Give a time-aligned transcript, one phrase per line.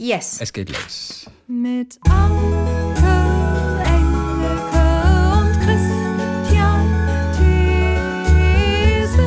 [0.00, 0.40] Yes.
[0.40, 1.26] Es geht los.
[1.48, 3.02] Mit Anke,
[3.84, 4.86] Engelke
[5.34, 6.86] und Christian
[7.36, 9.18] Thiesens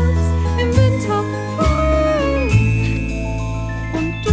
[0.62, 1.20] im Winter
[3.98, 4.32] Und du,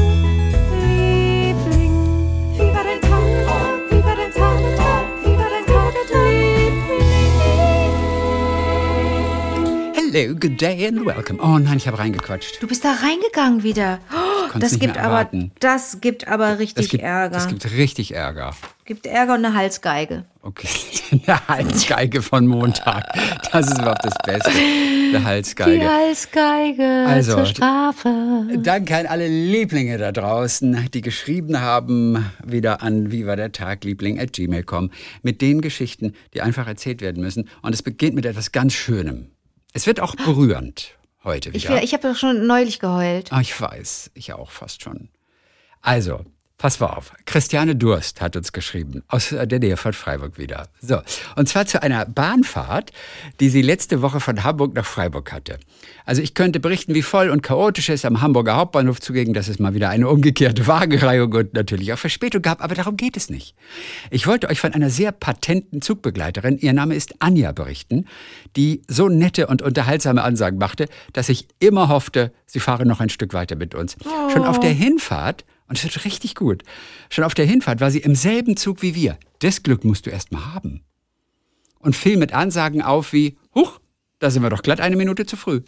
[0.76, 1.96] Liebling,
[2.54, 3.26] wie war dein Tag?
[3.90, 4.62] Wie war dein Tag?
[5.24, 7.02] Wie war dein Tag, Liebling?
[10.12, 11.40] Hello, good day and welcome.
[11.42, 12.62] Oh nein, ich habe reingequatscht.
[12.62, 13.98] Du bist da reingegangen wieder.
[14.12, 14.17] Oh,
[14.58, 15.28] das gibt aber,
[15.60, 17.34] das gibt aber richtig gibt, Ärger.
[17.34, 18.54] das gibt richtig Ärger.
[18.84, 20.24] gibt Ärger und eine Halsgeige.
[20.42, 20.68] Okay,
[21.26, 23.04] eine Halsgeige von Montag.
[23.52, 24.50] Das ist überhaupt das Beste.
[24.50, 25.88] Eine Die Halsgeige.
[25.88, 28.46] Halsgeige Also, zur Strafe.
[28.58, 33.84] Danke an alle Lieblinge da draußen, die geschrieben haben, wieder an wie war der Tag,
[33.84, 34.90] Liebling at gmail.com,
[35.22, 37.48] mit den Geschichten, die einfach erzählt werden müssen.
[37.62, 39.30] Und es beginnt mit etwas ganz Schönem.
[39.72, 40.97] Es wird auch berührend
[41.28, 41.74] heute Ich, wieder.
[41.76, 43.32] will- ich habe doch schon neulich geheult.
[43.32, 45.08] Ah, ich weiß, ich auch fast schon.
[45.80, 46.24] Also,
[46.58, 47.12] pass mal auf.
[47.24, 50.68] Christiane Durst hat uns geschrieben, aus der Nähe von Freiburg wieder.
[50.82, 51.00] So,
[51.36, 52.90] und zwar zu einer Bahnfahrt,
[53.38, 55.58] die sie letzte Woche von Hamburg nach Freiburg hatte.
[56.04, 59.60] Also ich könnte berichten, wie voll und chaotisch es am Hamburger Hauptbahnhof zuging, dass es
[59.60, 63.54] mal wieder eine umgekehrte Wagenreihung und natürlich auch Verspätung gab, aber darum geht es nicht.
[64.10, 68.06] Ich wollte euch von einer sehr patenten Zugbegleiterin, ihr Name ist Anja, berichten,
[68.56, 73.10] die so nette und unterhaltsame Ansagen machte, dass ich immer hoffte, sie fahre noch ein
[73.10, 73.96] Stück weiter mit uns.
[74.32, 76.62] Schon auf der Hinfahrt, und es wird richtig gut,
[77.10, 79.18] schon auf der Hinfahrt war sie im selben Zug wie wir.
[79.40, 80.82] Das Glück musst du erst mal haben.
[81.78, 83.78] Und fiel mit Ansagen auf wie, huch,
[84.18, 85.60] da sind wir doch glatt eine Minute zu früh.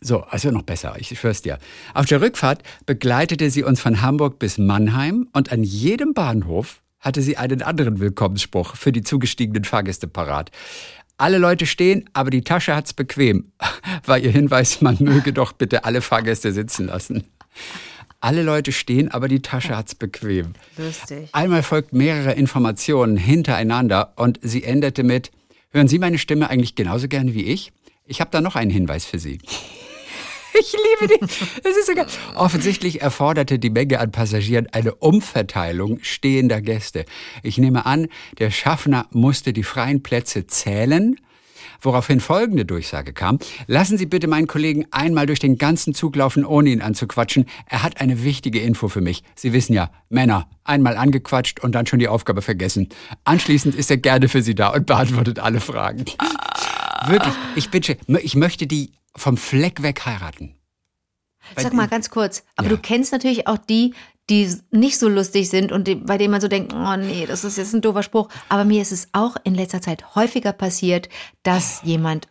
[0.00, 1.58] So, also noch besser, ich schwör's dir.
[1.94, 7.22] Auf der Rückfahrt begleitete sie uns von Hamburg bis Mannheim und an jedem Bahnhof hatte
[7.22, 10.50] sie einen anderen Willkommensspruch für die zugestiegenen Fahrgäste parat.
[11.18, 13.52] Alle Leute stehen, aber die Tasche hat's bequem.
[14.04, 17.24] War ihr Hinweis, man möge doch bitte alle Fahrgäste sitzen lassen.
[18.20, 20.54] Alle Leute stehen, aber die Tasche hat's bequem.
[20.76, 21.28] Lustig.
[21.32, 25.30] Einmal folgt mehrere Informationen hintereinander und sie endete mit,
[25.70, 27.72] hören Sie meine Stimme eigentlich genauso gerne wie ich?
[28.06, 29.38] Ich habe da noch einen Hinweis für Sie.
[30.58, 31.24] Ich liebe die.
[31.64, 32.06] Es ist sogar.
[32.34, 37.04] Offensichtlich erforderte die Menge an Passagieren eine Umverteilung stehender Gäste.
[37.42, 38.08] Ich nehme an,
[38.38, 41.16] der Schaffner musste die freien Plätze zählen,
[41.80, 43.38] woraufhin folgende Durchsage kam.
[43.66, 47.46] Lassen Sie bitte meinen Kollegen einmal durch den ganzen Zug laufen, ohne ihn anzuquatschen.
[47.66, 49.22] Er hat eine wichtige Info für mich.
[49.34, 52.88] Sie wissen ja, Männer, einmal angequatscht und dann schon die Aufgabe vergessen.
[53.24, 56.04] Anschließend ist er gerne für Sie da und beantwortet alle Fragen.
[57.06, 60.54] Wirklich, ich bitte, ich möchte die vom Fleck weg heiraten.
[61.56, 62.74] Sag mal ganz kurz, aber Ja.
[62.74, 63.94] du kennst natürlich auch die,
[64.28, 67.44] die nicht so lustig sind und die, bei denen man so denkt, oh nee, das
[67.44, 68.28] ist jetzt ein doofer Spruch.
[68.48, 71.08] Aber mir ist es auch in letzter Zeit häufiger passiert,
[71.42, 72.28] dass jemand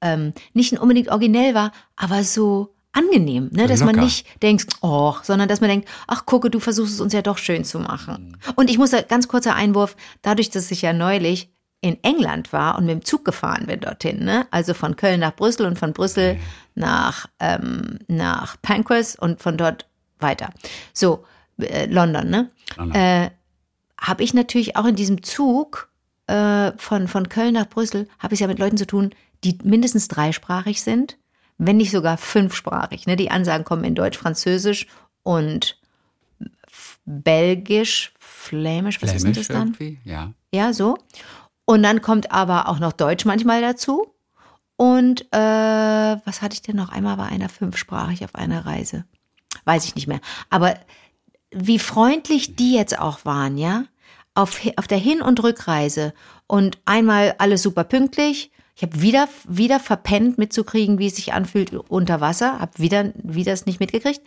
[0.00, 3.66] ähm, nicht unbedingt originell war, aber so angenehm, ne?
[3.66, 4.04] dass man Locker.
[4.04, 7.38] nicht denkt, oh, sondern dass man denkt, ach gucke, du versuchst es uns ja doch
[7.38, 8.36] schön zu machen.
[8.54, 12.76] Und ich muss da ganz kurzer Einwurf, dadurch, dass ich ja neulich in England war
[12.78, 14.46] und mit dem Zug gefahren bin dorthin, ne?
[14.50, 16.38] also von Köln nach Brüssel und von Brüssel
[16.74, 19.88] nach, ähm, nach Pancras und von dort
[20.22, 20.50] weiter.
[20.92, 21.24] So,
[21.58, 22.50] äh, London, ne?
[22.76, 23.00] London.
[23.00, 23.30] Äh,
[24.00, 25.90] habe ich natürlich auch in diesem Zug
[26.26, 29.10] äh, von, von Köln nach Brüssel, habe ich ja mit Leuten zu tun,
[29.44, 31.18] die mindestens dreisprachig sind,
[31.58, 33.06] wenn nicht sogar fünfsprachig.
[33.06, 33.16] Ne?
[33.16, 34.86] Die Ansagen kommen in Deutsch, Französisch
[35.22, 35.78] und
[37.04, 39.68] Belgisch, Flämisch, was ist denn Flämisch das dann?
[39.68, 40.32] irgendwie, ja.
[40.52, 40.98] Ja, so.
[41.64, 44.14] Und dann kommt aber auch noch Deutsch manchmal dazu.
[44.76, 46.88] Und äh, was hatte ich denn noch?
[46.88, 49.04] Einmal war einer fünfsprachig auf einer Reise.
[49.64, 50.20] Weiß ich nicht mehr.
[50.50, 50.74] Aber
[51.50, 53.84] wie freundlich die jetzt auch waren, ja?
[54.34, 56.14] Auf, auf der Hin- und Rückreise.
[56.46, 58.50] Und einmal alles super pünktlich.
[58.74, 62.58] Ich habe wieder, wieder verpennt mitzukriegen, wie es sich anfühlt unter Wasser.
[62.58, 64.22] Habe wieder, wieder es nicht mitgekriegt.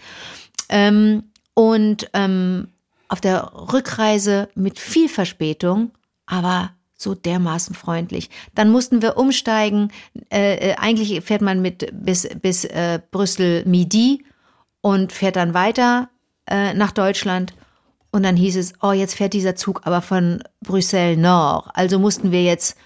[0.69, 1.24] Ähm,
[1.56, 2.68] und ähm,
[3.07, 5.91] auf der Rückreise mit viel Verspätung,
[6.25, 8.29] aber so dermaßen freundlich.
[8.53, 9.91] Dann mussten wir umsteigen.
[10.31, 14.24] Äh, äh, eigentlich fährt man mit bis, bis äh, Brüssel Midi
[14.85, 16.09] und fährt dann weiter
[16.46, 17.56] äh, nach Deutschland.
[18.12, 21.65] Und dann hieß es, oh, jetzt fährt dieser Zug aber von Brüssel Nord.
[21.74, 22.77] Also mussten wir jetzt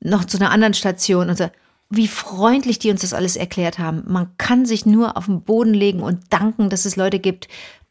[0.00, 1.50] noch zu einer anderen Station und so.
[1.90, 4.02] Wie freundlich die uns das alles erklärt haben.
[4.06, 7.48] Man kann sich nur auf den Boden legen und danken, dass es Leute gibt,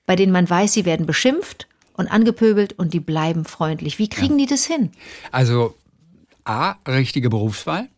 [0.07, 3.99] bei denen man weiß, sie werden beschimpft und angepöbelt und die bleiben freundlich.
[3.99, 4.91] Wie kriegen die das hin?
[5.31, 5.75] Also
[6.45, 7.89] A, richtige Berufswahl.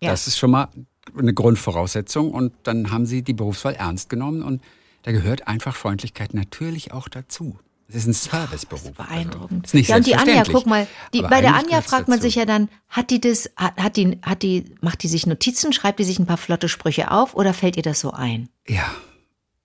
[0.00, 0.12] Ja.
[0.12, 0.68] Das ist schon mal
[1.16, 2.30] eine Grundvoraussetzung.
[2.32, 4.42] Und dann haben sie die Berufswahl ernst genommen.
[4.42, 4.62] Und
[5.02, 7.58] da gehört einfach Freundlichkeit natürlich auch dazu.
[7.88, 8.92] Es ist ein Serviceberuf.
[8.92, 9.66] Beeindruckend.
[9.66, 12.28] Also, ist ja, und die Anja, guck mal, die, bei der Anja fragt man dazu.
[12.28, 15.72] sich ja dann, hat die das, hat, hat die, hat die, macht die sich Notizen,
[15.74, 18.48] schreibt die sich ein paar flotte Sprüche auf oder fällt ihr das so ein?
[18.66, 18.90] Ja,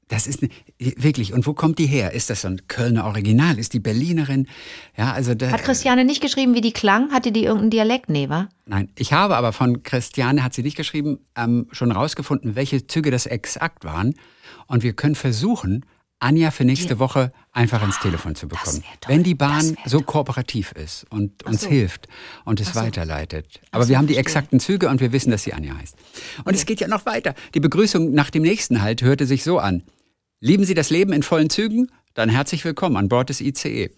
[0.09, 1.33] Das ist ne, wirklich.
[1.33, 2.13] Und wo kommt die her?
[2.13, 3.59] Ist das so ein Kölner Original?
[3.59, 4.48] Ist die Berlinerin?
[4.98, 7.12] Ja, also da, Hat Christiane nicht geschrieben, wie die klang?
[7.12, 8.09] Hatte die irgendeinen Dialekt?
[8.09, 8.48] Nee, wa?
[8.65, 13.12] Nein, ich habe aber von Christiane, hat sie nicht geschrieben, ähm, schon rausgefunden, welche Züge
[13.12, 14.13] das exakt waren.
[14.68, 15.86] Und wir können versuchen,
[16.19, 18.83] Anja für nächste Woche einfach ins Telefon zu bekommen.
[19.01, 19.13] toll.
[19.13, 21.69] Wenn die Bahn so kooperativ ist und uns so.
[21.69, 22.07] hilft
[22.44, 22.75] und es so.
[22.80, 23.62] weiterleitet.
[23.71, 25.95] Aber so, wir haben die exakten Züge und wir wissen, dass sie Anja heißt.
[26.44, 27.36] Und es geht ja noch weiter.
[27.54, 29.83] Die Begrüßung nach dem nächsten Halt hörte sich so an.
[30.39, 31.92] Lieben Sie das Leben in vollen Zügen?
[32.13, 33.89] Dann herzlich willkommen an Bord des ICE.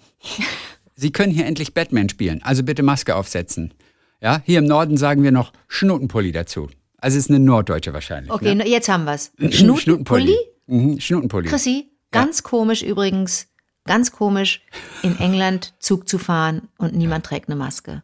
[0.95, 3.73] Sie können hier endlich Batman spielen, also bitte Maske aufsetzen.
[4.21, 6.69] Ja, hier im Norden sagen wir noch Schnutenpulli dazu.
[6.97, 8.31] Also es ist eine Norddeutsche wahrscheinlich.
[8.31, 8.67] Okay, ne?
[8.67, 9.31] jetzt haben wir's.
[9.37, 9.81] Schnutenpulli.
[9.81, 10.37] Schnutenpulli?
[10.67, 11.49] Mhm, Schnutenpulli.
[11.49, 13.47] Chrissy, ganz komisch übrigens,
[13.83, 14.61] ganz komisch,
[15.03, 18.03] in England Zug zu fahren und niemand trägt eine Maske.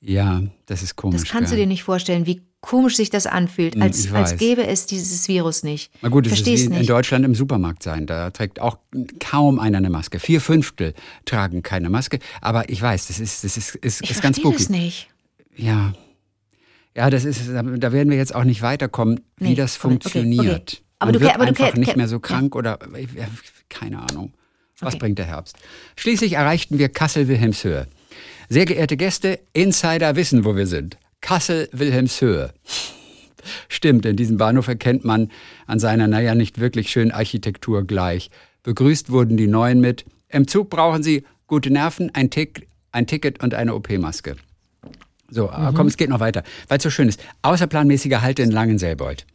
[0.00, 1.22] Ja, das ist komisch.
[1.22, 1.64] Das kannst du gell?
[1.64, 5.28] dir nicht vorstellen, wie komisch sich das anfühlt, Hm, als, ich als gäbe es dieses
[5.28, 5.92] Virus nicht.
[6.02, 6.86] Na gut, es ist wie in.
[6.86, 8.06] Deutschland im Supermarkt sein.
[8.06, 8.78] Da trägt auch
[9.20, 10.18] kaum einer eine Maske.
[10.18, 10.94] Vier Fünftel
[11.24, 12.18] tragen keine Maske.
[12.40, 14.72] Aber ich weiß, das ist, das ist, ist, ich ist ganz spooky.
[14.72, 15.08] nicht.
[15.56, 15.92] Ja.
[16.96, 19.90] Ja, das ist, da werden wir jetzt auch nicht weiterkommen, wie Nee, das okay, okay,
[19.92, 20.72] funktioniert.
[20.74, 20.82] okay.
[20.98, 22.20] Aber Man du wird aber du einfach ke- nicht mehr so ja.
[22.20, 22.78] krank oder
[23.16, 23.26] ja,
[23.68, 24.32] keine Ahnung.
[24.80, 25.00] Was Okay.
[25.00, 25.56] bringt der Herbst?
[25.96, 27.86] Schließlich erreichten wir Kassel-Wilhelmshöhe.
[28.48, 30.96] Sehr geehrte Gäste, Insider wissen, wo wir sind.
[31.20, 32.52] Kassel-Wilhelmshöhe.
[33.68, 35.30] Stimmt, in diesem Bahnhof erkennt man
[35.66, 38.30] an seiner, naja, nicht wirklich schönen Architektur gleich.
[38.62, 43.42] Begrüßt wurden die Neuen mit, im Zug brauchen Sie gute Nerven, ein, Tick, ein Ticket
[43.42, 44.36] und eine OP-Maske.
[45.30, 47.22] So, aber komm, es geht noch weiter, weil es so schön ist.
[47.42, 49.26] Außerplanmäßiger Halt in Langenselbold.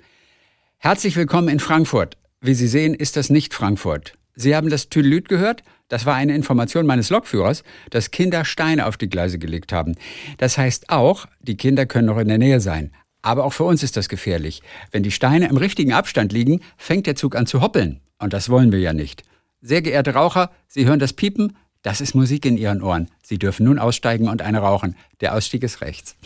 [0.78, 2.18] Herzlich willkommen in Frankfurt.
[2.42, 4.18] Wie Sie sehen, ist das nicht Frankfurt.
[4.36, 5.64] Sie haben das Tüdelüt gehört?
[5.90, 9.96] Das war eine Information meines Lokführers, dass Kinder Steine auf die Gleise gelegt haben.
[10.38, 12.92] Das heißt auch, die Kinder können noch in der Nähe sein.
[13.22, 14.62] Aber auch für uns ist das gefährlich.
[14.92, 18.02] Wenn die Steine im richtigen Abstand liegen, fängt der Zug an zu hoppeln.
[18.20, 19.24] Und das wollen wir ja nicht.
[19.62, 21.56] Sehr geehrte Raucher, Sie hören das Piepen?
[21.84, 23.10] Das ist Musik in Ihren Ohren.
[23.22, 24.96] Sie dürfen nun aussteigen und eine rauchen.
[25.22, 26.16] Der Ausstieg ist rechts.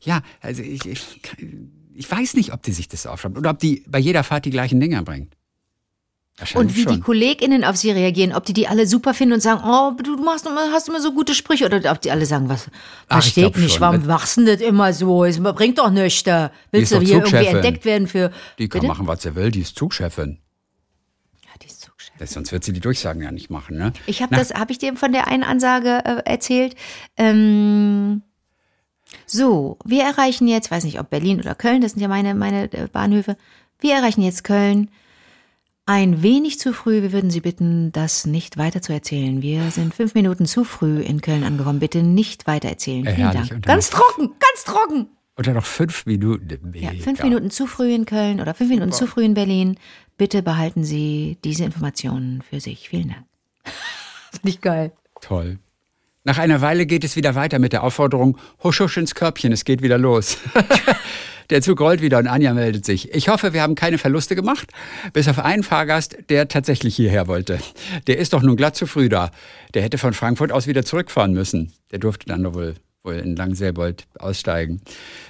[0.00, 1.20] Ja, also ich, ich,
[1.94, 4.50] ich weiß nicht, ob die sich das aufschreibt oder ob die bei jeder Fahrt die
[4.50, 5.36] gleichen Dinger bringt.
[6.54, 7.00] Und wie die schon.
[7.02, 10.46] KollegInnen auf sie reagieren, ob die die alle super finden und sagen, oh, du machst
[10.46, 12.68] immer, hast immer so gute Sprüche, oder ob die alle sagen, was,
[13.26, 13.80] ich glaub nicht, schon.
[13.80, 15.24] warum machst du das immer so?
[15.24, 16.22] Es bringt doch nichts.
[16.22, 16.52] da.
[16.70, 17.56] Willst du hier irgendwie Zugchefin.
[17.56, 18.30] entdeckt werden für.
[18.58, 18.92] Die kann Bitte?
[18.92, 20.38] machen, was sie will, die ist Zugchefin.
[21.42, 22.12] Ja, die ist Zugchef.
[22.20, 23.92] Das, sonst wird sie die Durchsagen ja nicht machen, ne?
[24.06, 26.76] Ich habe das, habe ich dir von der einen Ansage äh, erzählt.
[27.16, 28.22] Ähm,
[29.26, 32.72] so, wir erreichen jetzt, weiß nicht, ob Berlin oder Köln, das sind ja meine, meine
[32.72, 33.36] äh, Bahnhöfe.
[33.80, 34.90] Wir erreichen jetzt Köln.
[35.88, 37.00] Ein wenig zu früh.
[37.00, 39.40] Wir würden Sie bitten, das nicht weiter zu erzählen.
[39.40, 41.78] Wir sind fünf Minuten zu früh in Köln angekommen.
[41.78, 43.06] Bitte nicht weiter erzählen.
[43.06, 43.48] Äh, Vielen herrlich.
[43.48, 43.52] Dank.
[43.54, 45.06] Und dann Ganz trocken, ganz trocken.
[45.38, 46.74] Oder noch fünf Minuten.
[46.74, 47.02] Ja, Mega.
[47.02, 49.78] fünf Minuten zu früh in Köln oder fünf Minuten zu früh in Berlin.
[50.18, 52.90] Bitte behalten Sie diese Informationen für sich.
[52.90, 53.24] Vielen Dank.
[54.32, 54.92] Finde ich geil.
[55.22, 55.58] Toll.
[56.22, 59.64] Nach einer Weile geht es wieder weiter mit der Aufforderung, husch husch ins Körbchen, es
[59.64, 60.36] geht wieder los.
[61.50, 63.14] der Zug rollt wieder und Anja meldet sich.
[63.14, 64.70] Ich hoffe, wir haben keine Verluste gemacht,
[65.12, 67.58] bis auf einen Fahrgast, der tatsächlich hierher wollte.
[68.06, 69.30] Der ist doch nun glatt zu früh da.
[69.74, 71.72] Der hätte von Frankfurt aus wieder zurückfahren müssen.
[71.90, 74.82] Der durfte dann doch wohl, wohl in Langselbold aussteigen.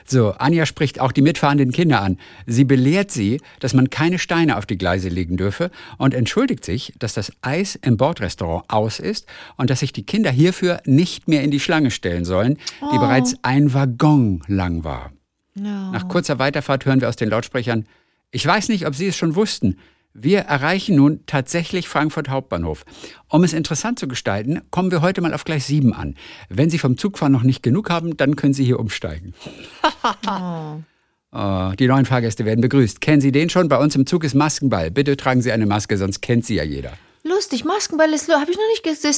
[0.04, 2.18] So, Anja spricht auch die mitfahrenden Kinder an.
[2.46, 6.94] Sie belehrt sie, dass man keine Steine auf die Gleise legen dürfe und entschuldigt sich,
[6.98, 11.42] dass das Eis im Bordrestaurant aus ist und dass sich die Kinder hierfür nicht mehr
[11.42, 15.12] in die Schlange stellen sollen, die bereits ein Waggon lang war.
[15.62, 17.86] Nach kurzer Weiterfahrt hören wir aus den Lautsprechern,
[18.30, 19.78] ich weiß nicht, ob Sie es schon wussten,
[20.12, 22.84] wir erreichen nun tatsächlich Frankfurt Hauptbahnhof.
[23.28, 26.16] Um es interessant zu gestalten, kommen wir heute mal auf Gleis 7 an.
[26.48, 29.34] Wenn Sie vom Zugfahren noch nicht genug haben, dann können Sie hier umsteigen.
[31.30, 33.02] Oh, die neuen Fahrgäste werden begrüßt.
[33.02, 33.68] Kennen Sie den schon?
[33.68, 34.90] Bei uns im Zug ist Maskenball.
[34.90, 36.94] Bitte tragen Sie eine Maske, sonst kennt sie ja jeder.
[37.22, 39.14] Lustig, Maskenball ist, habe ich noch nicht gesehen.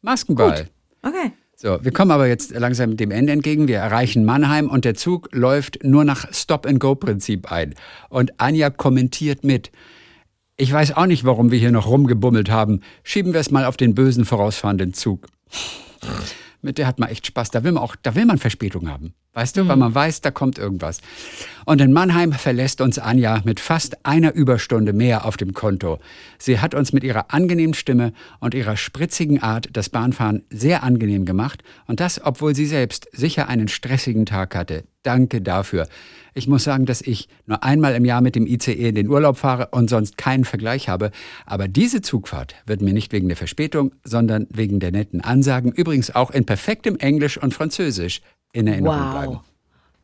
[0.00, 0.68] Maskenball.
[1.02, 1.32] Okay.
[1.62, 3.68] So, wir kommen aber jetzt langsam dem Ende entgegen.
[3.68, 7.74] Wir erreichen Mannheim und der Zug läuft nur nach Stop-and-Go-Prinzip ein.
[8.08, 9.70] Und Anja kommentiert mit.
[10.56, 12.80] Ich weiß auch nicht, warum wir hier noch rumgebummelt haben.
[13.02, 15.26] Schieben wir es mal auf den bösen vorausfahrenden Zug.
[16.62, 17.50] Mit der hat man echt Spaß.
[17.50, 19.14] Da will man auch, da will man Verspätung haben.
[19.32, 21.00] Weißt du, weil man weiß, da kommt irgendwas.
[21.64, 26.00] Und in Mannheim verlässt uns Anja mit fast einer Überstunde mehr auf dem Konto.
[26.36, 31.26] Sie hat uns mit ihrer angenehmen Stimme und ihrer spritzigen Art das Bahnfahren sehr angenehm
[31.26, 31.62] gemacht.
[31.86, 34.82] Und das, obwohl sie selbst sicher einen stressigen Tag hatte.
[35.04, 35.86] Danke dafür.
[36.34, 39.36] Ich muss sagen, dass ich nur einmal im Jahr mit dem ICE in den Urlaub
[39.36, 41.10] fahre und sonst keinen Vergleich habe.
[41.46, 46.14] Aber diese Zugfahrt wird mir nicht wegen der Verspätung, sondern wegen der netten Ansagen, übrigens
[46.14, 48.20] auch in perfektem Englisch und Französisch,
[48.52, 49.10] in Erinnerung Wow.
[49.12, 49.40] bleiben.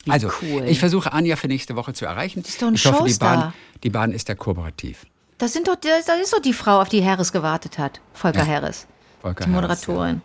[0.04, 0.64] Wie Also, cool.
[0.66, 2.40] ich versuche Anja für nächste Woche zu erreichen.
[2.40, 3.37] ist doch ein ich hoffe, die Showstar.
[3.37, 3.52] Bahn,
[3.83, 5.04] die Bahn ist da kooperativ.
[5.38, 8.00] Das sind doch, das das ist doch die Frau, auf die Harris gewartet hat.
[8.12, 8.47] Volker Ja.
[8.47, 8.87] Harris.
[9.21, 10.23] Volker Die Harris, Moderatorin.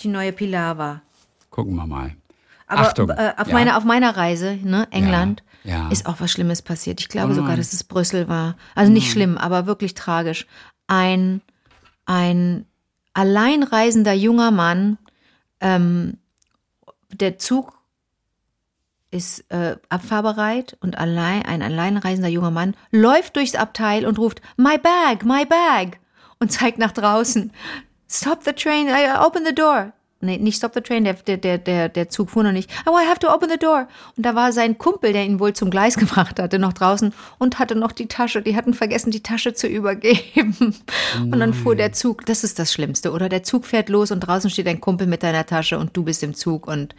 [0.00, 0.34] Die neue.
[0.38, 1.00] Ja.
[1.50, 2.14] Gucken wir mal.
[2.72, 3.10] Aber Achtung.
[3.10, 3.52] äh, auf, ja.
[3.52, 5.88] meiner, auf meiner Reise, ne, England, Ja, ja.
[5.90, 7.00] ist auch was Schlimmes passiert.
[7.00, 8.56] Ich glaube Oh sogar, dass es Brüssel war.
[8.74, 10.46] Also nicht schlimm, aber wirklich tragisch.
[10.86, 11.40] Ein,
[12.06, 12.66] ein
[13.14, 14.98] alleinreisender junger Mann,
[15.60, 16.18] ähm,
[17.12, 17.74] der Zug
[19.10, 24.78] ist äh, abfahrbereit und allein, ein alleinreisender junger Mann läuft durchs Abteil und ruft, my
[24.78, 25.98] bag, my bag
[26.40, 27.52] und zeigt nach draußen.
[28.08, 29.92] Stop the train, I- open the door.
[30.24, 32.70] Nee, nicht stop the train, der, der, der, der, der Zug fuhr noch nicht.
[32.86, 33.88] Oh, I have to open the door.
[34.16, 37.58] Und da war sein Kumpel, der ihn wohl zum Gleis gebracht hatte, noch draußen und
[37.58, 38.40] hatte noch die Tasche.
[38.40, 40.76] Die hatten vergessen, die Tasche zu übergeben.
[41.20, 42.24] Und dann fuhr der Zug.
[42.26, 43.28] Das ist das Schlimmste, oder?
[43.28, 46.22] Der Zug fährt los und draußen steht ein Kumpel mit deiner Tasche und du bist
[46.22, 46.94] im Zug und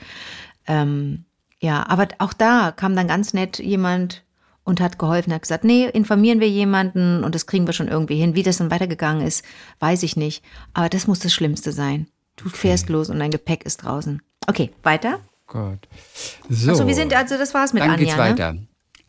[0.67, 1.25] ähm,
[1.59, 4.23] ja, aber auch da kam dann ganz nett jemand
[4.63, 8.15] und hat geholfen, hat gesagt, nee, informieren wir jemanden und das kriegen wir schon irgendwie
[8.15, 8.35] hin.
[8.35, 9.43] Wie das dann weitergegangen ist,
[9.79, 10.43] weiß ich nicht.
[10.73, 12.07] Aber das muss das Schlimmste sein.
[12.35, 14.21] Du fährst los und dein Gepäck ist draußen.
[14.47, 15.19] Okay, weiter.
[15.47, 15.87] Gott.
[16.49, 16.71] So.
[16.71, 18.03] Also wir sind, also das war's mit Dann Anja.
[18.05, 18.19] geht's Ne?
[18.23, 18.57] weiter.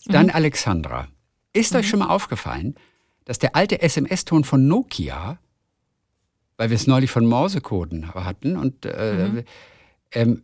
[0.06, 1.08] Dann Alexandra.
[1.52, 2.74] Ist euch schon mal aufgefallen,
[3.24, 5.38] dass der alte SMS-Ton von Nokia,
[6.56, 9.44] weil wir es neulich von Morsecoden hatten und äh, Mhm.
[10.12, 10.42] ähm,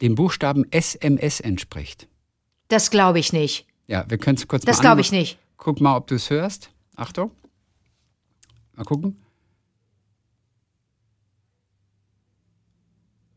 [0.00, 2.08] dem Buchstaben SMS entspricht?
[2.68, 3.66] Das glaube ich nicht.
[3.86, 5.00] Ja, wir können es kurz Das mal glaube anmachen.
[5.06, 5.38] ich nicht.
[5.58, 6.70] Guck mal, ob du es hörst.
[6.96, 7.32] Achtung.
[8.74, 9.20] Mal gucken.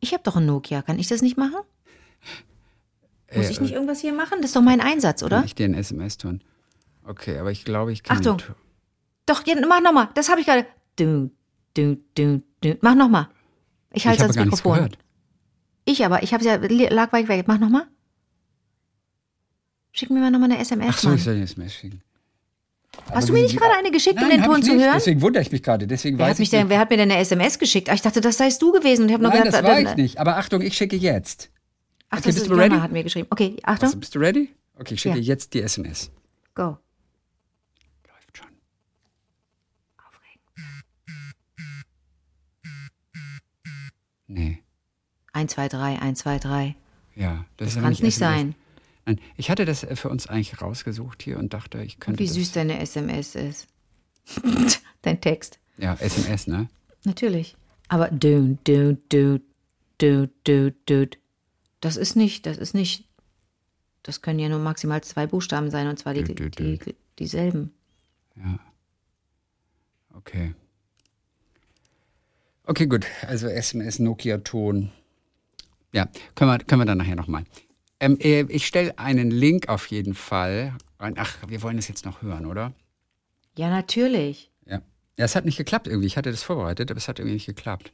[0.04, 0.82] Ich habe doch ein Nokia.
[0.82, 1.62] Kann ich das nicht machen?
[3.34, 4.40] Muss Äh, ich nicht irgendwas hier machen?
[4.42, 5.42] Das ist doch mein Einsatz, oder?
[5.42, 6.42] Nicht den SMS-Ton.
[7.06, 8.18] Okay, aber ich glaube, ich kann.
[8.18, 8.38] Achtung.
[8.40, 8.56] den
[9.26, 10.10] Doch, ja, mach nochmal.
[10.16, 10.66] Das habe ich gerade.
[10.98, 11.32] Du,
[11.74, 12.78] du, du, du.
[12.82, 13.30] Mach nochmal.
[13.92, 14.76] Ich Ich halte ans Mikrofon.
[14.76, 14.98] gehört.
[15.86, 16.56] Ich aber, ich habe ja
[16.90, 17.46] lag weit weg.
[17.48, 17.88] Mach nochmal.
[19.94, 20.88] Schick mir mal nochmal eine SMS.
[20.90, 21.18] Ach so, Mann.
[21.18, 22.02] ich soll eine SMS schicken.
[23.12, 24.94] Hast du mir nicht gerade eine geschickt, um Nein, den hab Ton zu hören?
[24.96, 25.88] Deswegen wundere ich mich gerade.
[25.88, 27.90] Deswegen Wer weiß hat, mich ich denn, wer hat mir denn eine SMS geschickt?
[27.90, 29.80] Ah, Ich dachte, das seist du gewesen und ich habe nur Nein, gedacht, das war
[29.80, 30.18] ich nicht.
[30.20, 31.50] Aber Achtung, ich schicke jetzt.
[32.10, 32.76] Ach, Okay, das bist ist du ready?
[32.78, 33.28] Hat mir geschrieben.
[33.30, 34.50] Okay, Achtung, Also, bist du ready?
[34.80, 35.24] Okay, ich schicke Ja.
[35.24, 36.12] jetzt die SMS.
[36.56, 36.78] go.
[38.08, 38.48] Läuft schon.
[44.28, 44.60] Nee,
[45.34, 46.76] 1, 2, 3, 1, 2, 3.
[47.16, 47.46] ja.
[47.58, 48.36] Das, ist Das kann es nicht SMS.
[48.38, 48.56] sein.
[49.06, 52.20] Nein, ich hatte das äh, für uns eigentlich rausgesucht hier und dachte, ich könnte.
[52.20, 53.68] Wie süß deine SMS ist.
[55.02, 55.60] Dein Text.
[55.78, 56.70] Ja, SMS, ne?
[57.04, 57.56] Natürlich.
[57.90, 59.42] Aber du, du, du,
[59.98, 61.08] du, du, du.
[61.82, 63.06] Das ist nicht, das ist nicht.
[64.04, 66.78] Das können ja nur maximal zwei Buchstaben sein und zwar die, Du, du, du.
[66.78, 67.74] die, dieselben.
[70.14, 70.54] Okay.
[72.66, 73.06] Okay, gut.
[73.28, 74.92] Also SMS, Nokia-Ton.
[75.92, 77.44] Ja, können wir, können wir dann nachher nochmal.
[78.04, 81.14] Ähm, äh, ich stelle einen Link auf jeden Fall rein.
[81.18, 82.74] Ach, wir wollen das jetzt noch hören, oder?
[83.58, 84.52] Ja, natürlich.
[84.66, 84.82] Ja.
[85.18, 86.08] Ja, es hat nicht geklappt irgendwie.
[86.08, 87.94] Ich hatte das vorbereitet, aber es hat irgendwie nicht geklappt.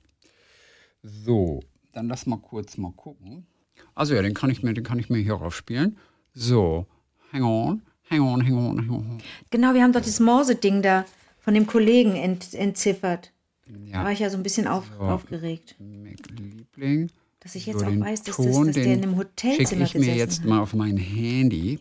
[1.03, 1.61] So,
[1.93, 3.45] dann lass mal kurz mal gucken.
[3.93, 5.97] Also ja, den kann ich mir, den kann ich mir hier raufspielen.
[6.33, 6.87] So,
[7.31, 9.17] hang on, hang on, hang on, hang on.
[9.51, 11.05] Genau, wir haben doch dieses Morse-Ding da
[11.39, 13.31] von dem Kollegen ent, entziffert.
[13.67, 15.03] Da Ja, war ich ja so ein bisschen auf, So.
[15.03, 15.75] aufgeregt.
[15.79, 17.11] Liebling.
[17.41, 19.85] Dass ich jetzt So, auch den weiß, dass, das, Ton, dass der in einem Hotelzimmer
[19.85, 20.45] ich mir jetzt hat.
[20.45, 21.79] mal auf mein Handy.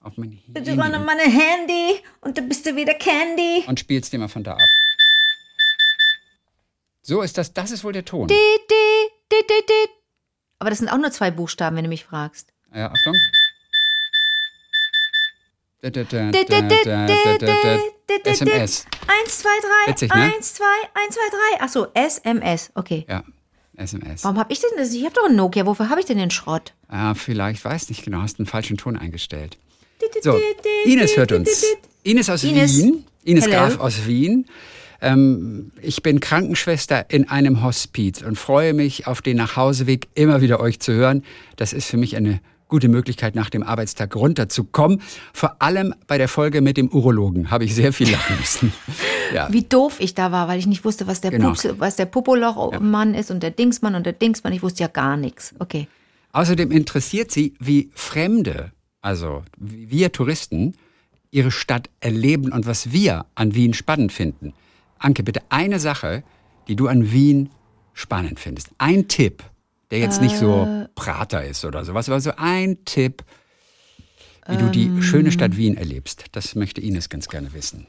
[0.00, 0.52] Auf mein Handy.
[0.52, 3.64] Bitte meine, meine Handy und dann bist du wieder Candy.
[3.66, 4.68] Und spielst dir mal von da ab.
[7.02, 8.28] So ist das, das ist wohl der Ton.
[8.28, 8.34] Di,
[8.68, 9.90] di, di.
[10.58, 12.52] Aber das sind auch nur zwei Buchstaben, wenn du mich fragst.
[12.74, 13.16] Ja, Achtung.
[18.24, 18.86] SMS.
[19.08, 19.90] Eins, zwei, drei.
[19.90, 20.22] Witzig, ne?
[20.22, 21.58] Eins, zwei, eins, zwei, drei.
[21.60, 22.70] Ach so, SMS.
[22.76, 23.04] Okay.
[23.08, 23.24] Ja,
[23.76, 24.24] SMS.
[24.24, 24.92] Warum habe ich denn das?
[24.92, 25.66] Ich habe doch ein Nokia.
[25.66, 26.74] Wofür habe ich denn den Schrott?
[26.88, 29.56] Ah, vielleicht, weiß nicht genau, hast einen falschen Ton eingestellt.
[30.20, 30.38] So,
[30.84, 31.64] Ines hört uns.
[32.02, 32.76] Ines aus Ines.
[32.76, 33.04] Wien.
[33.24, 33.56] Ines Hello.
[33.56, 34.46] Graf aus Wien.
[35.00, 40.60] Ähm, ich bin Krankenschwester in einem Hospiz und freue mich auf den Nachhauseweg immer wieder
[40.60, 41.24] euch zu hören.
[41.56, 45.02] Das ist für mich eine gute Möglichkeit, nach dem Arbeitstag runterzukommen.
[45.34, 48.72] Vor allem bei der Folge mit dem Urologen habe ich sehr viel lachen müssen.
[49.32, 49.52] Ja.
[49.52, 51.48] Wie doof ich da war, weil ich nicht wusste, was der, Genau.
[51.48, 54.52] Pups, was der Popoloch-Mann ist und der Dingsmann und der Dingsmann.
[54.52, 55.54] Ich wusste ja gar nichts.
[55.58, 55.88] Okay.
[56.32, 60.74] Außerdem interessiert sie, wie Fremde, also wir Touristen,
[61.30, 64.52] ihre Stadt erleben und was wir an Wien spannend finden.
[64.98, 66.22] Anke, bitte eine Sache,
[66.68, 67.50] die du an Wien
[67.94, 68.70] spannend findest.
[68.78, 69.42] Ein Tipp,
[69.90, 73.24] der jetzt nicht so Prater ist oder sowas, aber so ein Tipp,
[74.48, 76.24] wie du die schöne Stadt Wien erlebst.
[76.32, 77.86] Das möchte Ines ganz gerne wissen.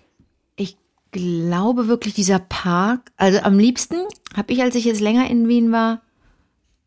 [1.13, 3.95] Glaube wirklich, dieser Park, also am liebsten
[4.35, 6.01] habe ich, als ich jetzt länger in Wien war,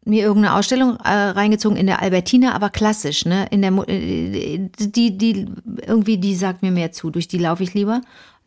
[0.05, 3.47] mir irgendeine Ausstellung äh, reingezogen in der Albertina, aber klassisch, ne?
[3.51, 5.47] In der äh, die die
[5.87, 8.03] irgendwie die sagt mir mehr zu, durch die laufe ich lieber.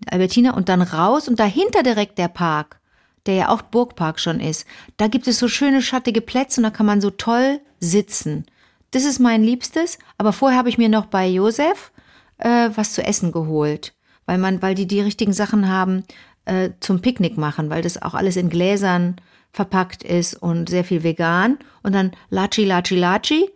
[0.09, 2.79] Albertina und dann raus und dahinter direkt der Park,
[3.25, 4.65] der ja auch Burgpark schon ist.
[4.95, 8.45] Da gibt es so schöne schattige Plätze und da kann man so toll sitzen.
[8.91, 11.91] Das ist mein Liebstes, aber vorher habe ich mir noch bei Josef
[12.37, 13.93] äh, was zu essen geholt,
[14.29, 16.03] weil man, weil die die richtigen Sachen haben
[16.45, 19.15] äh, zum Picknick machen, weil das auch alles in Gläsern
[19.51, 21.57] verpackt ist und sehr viel vegan.
[21.81, 23.49] Und dann Laci, Laci, Laci,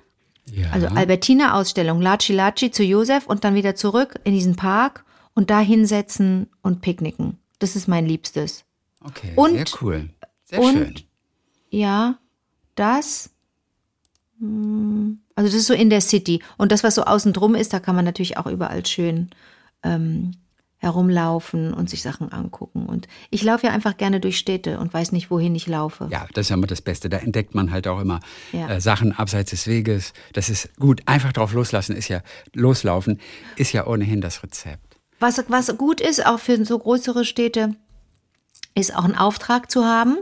[0.51, 0.71] Ja.
[0.71, 5.51] also Albertina Ausstellung, Laci, Laci zu Josef und dann wieder zurück in diesen Park und
[5.51, 7.37] da hinsetzen und picknicken.
[7.59, 8.63] Das ist mein Liebstes.
[9.05, 10.09] okay, und- sehr cool.
[10.45, 10.95] Sehr und- schön.
[11.69, 12.17] Ja,
[12.75, 13.29] das.
[14.39, 16.41] hm, Also das ist so in der City.
[16.57, 19.29] Und das, was so außen drum ist, da kann man natürlich auch überall schön
[19.83, 20.31] ähm,
[20.83, 22.85] herumlaufen und sich Sachen angucken.
[22.85, 26.07] Und ich laufe ja einfach gerne durch Städte und weiß nicht, wohin ich laufe.
[26.11, 27.09] Ja, das ist ja immer das Beste.
[27.09, 28.19] Da entdeckt man halt auch immer
[28.51, 28.69] Ja.
[28.69, 30.13] äh, Sachen abseits des Weges.
[30.33, 31.01] Das ist gut.
[31.05, 32.21] Einfach drauf loslassen ist ja,
[32.53, 33.19] loslaufen
[33.55, 34.97] ist ja ohnehin das Rezept.
[35.19, 37.75] Was, was gut ist, auch für so größere Städte,
[38.75, 40.17] ist auch einen Auftrag zu haben.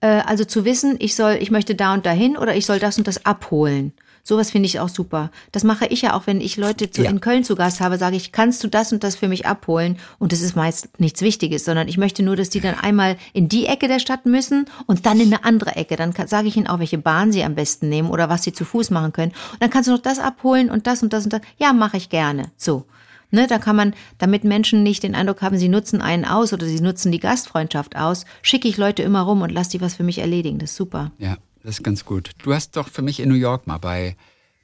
[0.00, 2.98] Äh, also zu wissen, ich soll, ich möchte da und dahin oder ich soll das
[2.98, 3.92] und das abholen.
[4.28, 5.30] Sowas finde ich auch super.
[5.52, 7.10] Das mache ich ja auch, wenn ich Leute zu, Ja.
[7.10, 9.98] in Köln zu Gast habe, sage ich, kannst du das und das für mich abholen?
[10.18, 13.48] Und das ist meist nichts Wichtiges, sondern ich möchte nur, dass die dann einmal in
[13.48, 15.94] die Ecke der Stadt müssen und dann in eine andere Ecke.
[15.94, 18.64] Dann sage ich ihnen auch, welche Bahn sie am besten nehmen oder was sie zu
[18.64, 19.30] Fuß machen können.
[19.52, 21.42] Und dann kannst du noch das abholen und das und das und das.
[21.58, 22.50] Ja, mache ich gerne.
[22.56, 22.84] So.
[23.30, 26.66] Ne, da kann man, damit Menschen nicht den Eindruck haben, sie nutzen einen aus oder
[26.66, 30.02] sie nutzen die Gastfreundschaft aus, schicke ich Leute immer rum und lass die was für
[30.04, 30.58] mich erledigen.
[30.58, 31.12] Das ist super.
[31.18, 32.30] Ja, das ist ganz gut.
[32.42, 34.16] Du hast doch für mich in New York mal bei,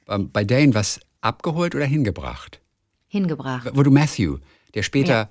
[0.05, 2.61] bei, bei Dane was abgeholt oder hingebracht.
[3.07, 3.69] Hingebracht.
[3.73, 4.37] Wo du Matthew,
[4.73, 5.29] der später Ja.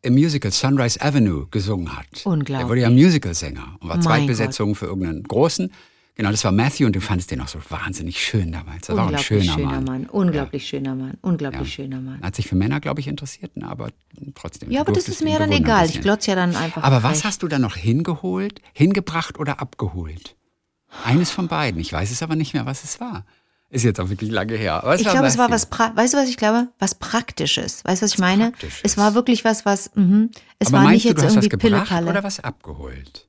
[0.00, 2.06] im Musical Sunrise Avenue gesungen hat.
[2.24, 2.58] Unglaublich.
[2.58, 5.70] Der wurde ja Musicalsänger und war Mein Zweitbesetzung für irgendeinen großen.
[6.14, 8.86] Genau, das war Matthew und du fandest den auch so wahnsinnig schön damals.
[8.86, 9.84] Das war ein Unglaublich schöner, schöner Mann.
[9.84, 10.06] Mann.
[10.06, 11.18] Unglaublich schöner Mann.
[11.20, 12.20] Unglaublich schöner Mann.
[12.22, 13.90] Hat sich für Männer, glaube ich, interessiert, aber
[14.34, 14.70] trotzdem.
[14.70, 15.84] Ja, aber das ist mir dann egal.
[15.84, 16.02] Ich bisschen.
[16.02, 16.82] glotz ja dann einfach.
[16.82, 20.36] Aber was hast du da noch hingeholt, hingebracht oder abgeholt?
[21.04, 21.80] Eines von beiden.
[21.80, 23.24] Ich weiß es aber nicht mehr, was es war.
[23.70, 24.82] Ist jetzt auch wirklich lange her.
[24.98, 26.68] Ich glaube, es war was, pra weißt du, was ich glaube?
[26.78, 27.82] Was Praktisches.
[27.86, 28.50] Weißt du, was ich meine?
[28.50, 28.80] Praktisches.
[28.82, 30.30] Es war wirklich was, was, mhm.
[30.58, 32.10] es aber war nicht du, jetzt du irgendwie Pillepalle.
[32.10, 33.28] oder was abgeholt?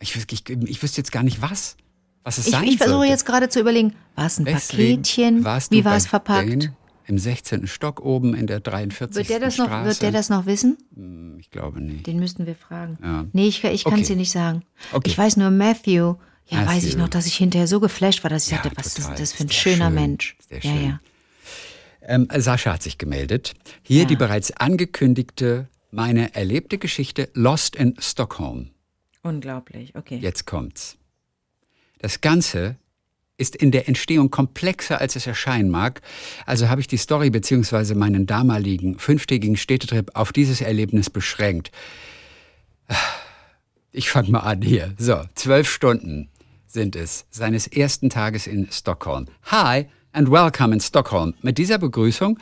[0.00, 1.76] Ich, ich, ich wüsste jetzt gar nicht was.
[2.22, 3.10] Was es Ich, sein ich versuche sollte.
[3.12, 5.40] jetzt gerade zu überlegen, war es ein Deswegen Paketchen?
[5.70, 6.48] Wie war es verpackt?
[6.50, 7.66] Dane Im 16.
[7.66, 9.16] Stock oben in der 43.
[9.16, 10.78] Wird der, das noch, wird der das noch wissen?
[10.94, 12.06] Hm, Ich glaube nicht.
[12.06, 12.98] Den müssten wir fragen.
[13.02, 13.24] Ja.
[13.32, 14.06] Nee, ich, ich kann es Okay.
[14.08, 14.62] dir nicht sagen.
[14.92, 15.08] Okay.
[15.10, 16.14] Ich weiß nur, Matthew,
[16.48, 16.86] ja, weiß Matthew.
[16.88, 19.10] ich noch, dass ich hinterher so geflasht war, dass ich Ja, dachte, was ist total.
[19.14, 19.94] denn das für ein Ist schöner schön.
[19.94, 20.36] Mensch.
[20.38, 20.84] Ist der ja, schön.
[20.86, 21.00] ja.
[22.02, 23.54] Ähm, Sascha hat sich gemeldet.
[23.82, 24.08] Hier Ja.
[24.08, 28.70] die bereits angekündigte, meine erlebte Geschichte Lost in Stockholm.
[29.22, 30.16] Unglaublich, okay.
[30.16, 30.96] Jetzt kommt's.
[31.98, 32.76] Das Ganze
[33.36, 36.00] ist in der Entstehung komplexer, als es erscheinen mag.
[36.46, 37.94] Also habe ich die Story bzw.
[37.94, 41.70] meinen damaligen fünftägigen Städtetrip auf dieses Erlebnis beschränkt.
[43.92, 44.94] Ich fange mal an hier.
[44.98, 46.28] So, zwölf Stunden
[46.68, 49.26] sind es seines ersten Tages in Stockholm.
[49.46, 51.34] Hi and welcome in Stockholm.
[51.40, 52.38] Mit dieser Begrüßung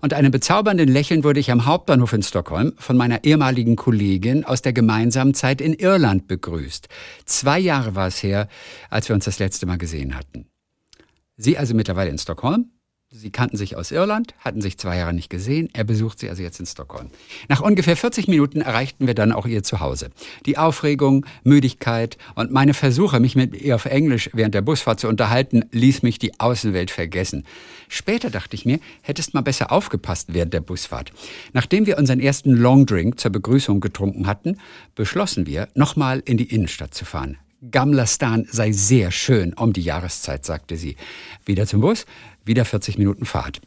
[0.00, 4.62] und einem bezaubernden Lächeln wurde ich am Hauptbahnhof in Stockholm von meiner ehemaligen Kollegin aus
[4.62, 6.88] der gemeinsamen Zeit in Irland begrüßt.
[7.24, 8.48] Zwei Jahre war es her,
[8.90, 10.46] als wir uns das letzte Mal gesehen hatten.
[11.36, 12.70] Sie also mittlerweile in Stockholm.
[13.12, 15.68] Sie kannten sich aus Irland, hatten sich zwei Jahre nicht gesehen.
[15.72, 17.10] Er besucht sie also jetzt in Stockholm.
[17.48, 20.10] Nach ungefähr 40 Minuten erreichten wir dann auch ihr Zuhause.
[20.46, 25.08] Die Aufregung, Müdigkeit und meine Versuche, mich mit ihr auf Englisch während der Busfahrt zu
[25.08, 27.42] unterhalten, ließ mich die Außenwelt vergessen.
[27.88, 31.10] Später dachte ich mir, hättest mal besser aufgepasst während der Busfahrt.
[31.52, 34.58] Nachdem wir unseren ersten Longdrink zur Begrüßung getrunken hatten,
[34.94, 37.38] beschlossen wir, nochmal in die Innenstadt zu fahren.
[37.72, 40.96] Gamla Stan sei sehr schön um die Jahreszeit, sagte sie.
[41.44, 42.06] Wieder zum Bus,
[42.44, 43.60] wieder 40 Minuten Fahrt.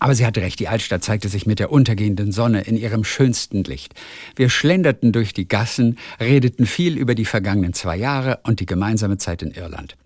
[0.00, 3.64] Aber sie hatte recht, die Altstadt zeigte sich mit der untergehenden Sonne in ihrem schönsten
[3.64, 3.94] Licht.
[4.36, 9.18] Wir schlenderten durch die Gassen, redeten viel über die vergangenen zwei Jahre und die gemeinsame
[9.18, 9.96] Zeit in Irland.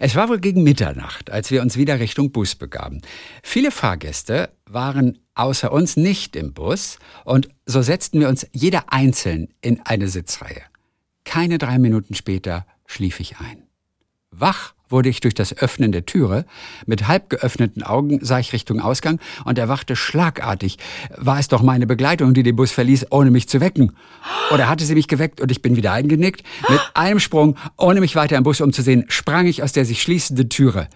[0.00, 3.00] Es war wohl gegen Mitternacht, als wir uns wieder Richtung Bus begaben.
[3.42, 9.48] Viele Fahrgäste waren außer uns nicht im Bus und so setzten wir uns jeder einzeln
[9.62, 10.62] in eine Sitzreihe.
[11.24, 13.62] Keine drei Minuten später schlief ich ein.
[14.30, 16.44] Wach wurde ich durch das Öffnen der Türe.
[16.86, 20.78] Mit halb geöffneten Augen sah ich Richtung Ausgang und erwachte schlagartig.
[21.16, 23.92] War es doch meine Begleitung, die den Bus verließ, ohne mich zu wecken?
[24.52, 26.42] Oder hatte sie mich geweckt und ich bin wieder eingenickt?
[26.68, 30.48] Mit einem Sprung, ohne mich weiter im Bus umzusehen, sprang ich aus der sich schließenden
[30.48, 30.88] Türe.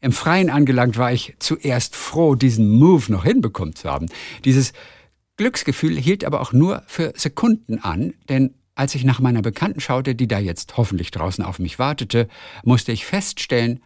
[0.00, 4.06] Im Freien angelangt war ich zuerst froh, diesen Move noch hinbekommen zu haben.
[4.44, 4.72] Dieses
[5.36, 10.14] Glücksgefühl hielt aber auch nur für Sekunden an, denn Als ich nach meiner Bekannten schaute,
[10.14, 12.28] die da jetzt hoffentlich draußen auf mich wartete,
[12.62, 13.82] musste ich feststellen,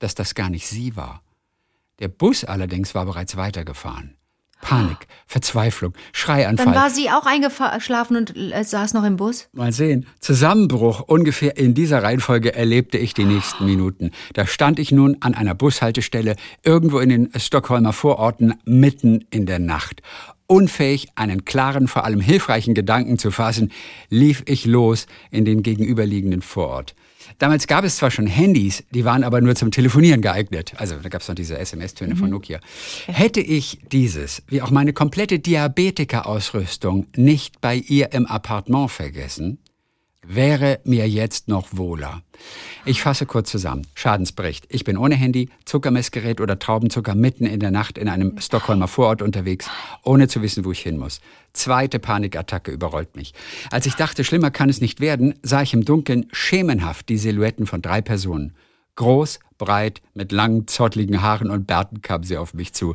[0.00, 1.22] dass das gar nicht sie war.
[2.00, 4.16] Der Bus allerdings war bereits weitergefahren.
[4.60, 6.66] Panik, Verzweiflung, Schreianfall.
[6.66, 9.48] Dann war sie auch eingeschlafen und äh, saß noch im Bus.
[9.52, 10.06] Mal sehen.
[10.20, 14.12] Zusammenbruch ungefähr in dieser Reihenfolge erlebte ich die nächsten Minuten.
[14.34, 19.58] Da stand ich nun an einer Bushaltestelle irgendwo in den Stockholmer Vororten mitten in der
[19.58, 20.00] Nacht.
[20.52, 23.72] Unfähig, einen klaren, vor allem hilfreichen Gedanken zu fassen,
[24.10, 26.94] lief ich los in den gegenüberliegenden Vorort.
[27.38, 30.74] Damals gab es zwar schon Handys, die waren aber nur zum Telefonieren geeignet.
[30.76, 32.60] Also da gab es noch diese SMS-Töne von Nokia.
[33.06, 39.56] Hätte ich dieses, wie auch meine komplette Diabetiker-Ausrüstung, nicht bei ihr im Appartement vergessen,
[40.26, 42.22] wäre mir jetzt noch wohler.
[42.84, 43.86] Ich fasse kurz zusammen.
[43.94, 44.66] Schadensbericht.
[44.68, 49.22] Ich bin ohne Handy, Zuckermessgerät oder Traubenzucker mitten in der Nacht in einem Stockholmer Vorort
[49.22, 49.68] unterwegs,
[50.04, 51.20] ohne zu wissen, wo ich hin muss.
[51.52, 53.34] Zweite Panikattacke überrollt mich.
[53.70, 57.66] Als ich dachte, schlimmer kann es nicht werden, sah ich im Dunkeln schemenhaft die Silhouetten
[57.66, 58.54] von drei Personen.
[58.96, 62.94] Groß, breit, mit langen, zottligen Haaren und Bärten kamen sie auf mich zu.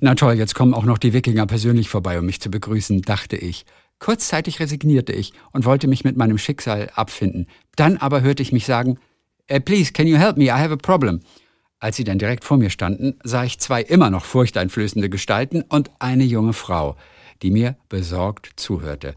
[0.00, 3.36] Na toll, jetzt kommen auch noch die Wikinger persönlich vorbei, um mich zu begrüßen, dachte
[3.36, 3.64] ich.
[3.98, 7.46] Kurzzeitig resignierte ich und wollte mich mit meinem Schicksal abfinden.
[7.76, 8.98] Dann aber hörte ich mich sagen,
[9.46, 10.44] "Eh, Please, can you help me?
[10.44, 11.20] I have a problem.
[11.78, 15.90] Als sie dann direkt vor mir standen, sah ich zwei immer noch furchteinflößende Gestalten und
[15.98, 16.96] eine junge Frau,
[17.42, 19.14] die mir besorgt zuhörte.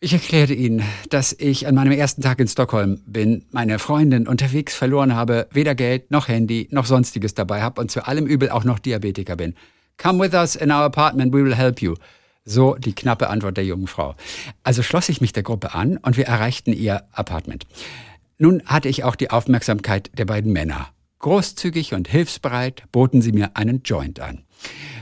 [0.00, 4.74] Ich erklärte ihnen, dass ich an meinem ersten Tag in Stockholm bin, meine Freundin unterwegs
[4.74, 8.64] verloren habe, weder Geld noch Handy noch sonstiges dabei habe und zu allem Übel auch
[8.64, 9.54] noch Diabetiker bin.
[9.96, 11.94] Come with us in our apartment, we will help you.
[12.48, 14.14] So die knappe Antwort der jungen Frau.
[14.62, 17.66] Also schloss ich mich der Gruppe an und wir erreichten ihr Apartment.
[18.38, 20.88] Nun hatte ich auch die Aufmerksamkeit der beiden Männer.
[21.18, 24.44] Großzügig und hilfsbereit boten sie mir einen Joint an.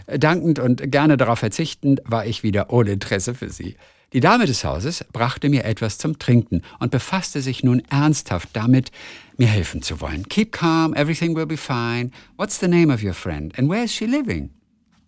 [0.06, 3.76] Dankend und gerne darauf verzichtend war ich wieder ohne Interesse für sie.
[4.12, 8.90] Die Dame des Hauses brachte mir etwas zum Trinken und befasste sich nun ernsthaft damit,
[9.37, 10.28] mir helfen zu wollen.
[10.28, 12.11] Keep calm, everything will be fine.
[12.37, 14.50] What's the name of your friend and where is she living?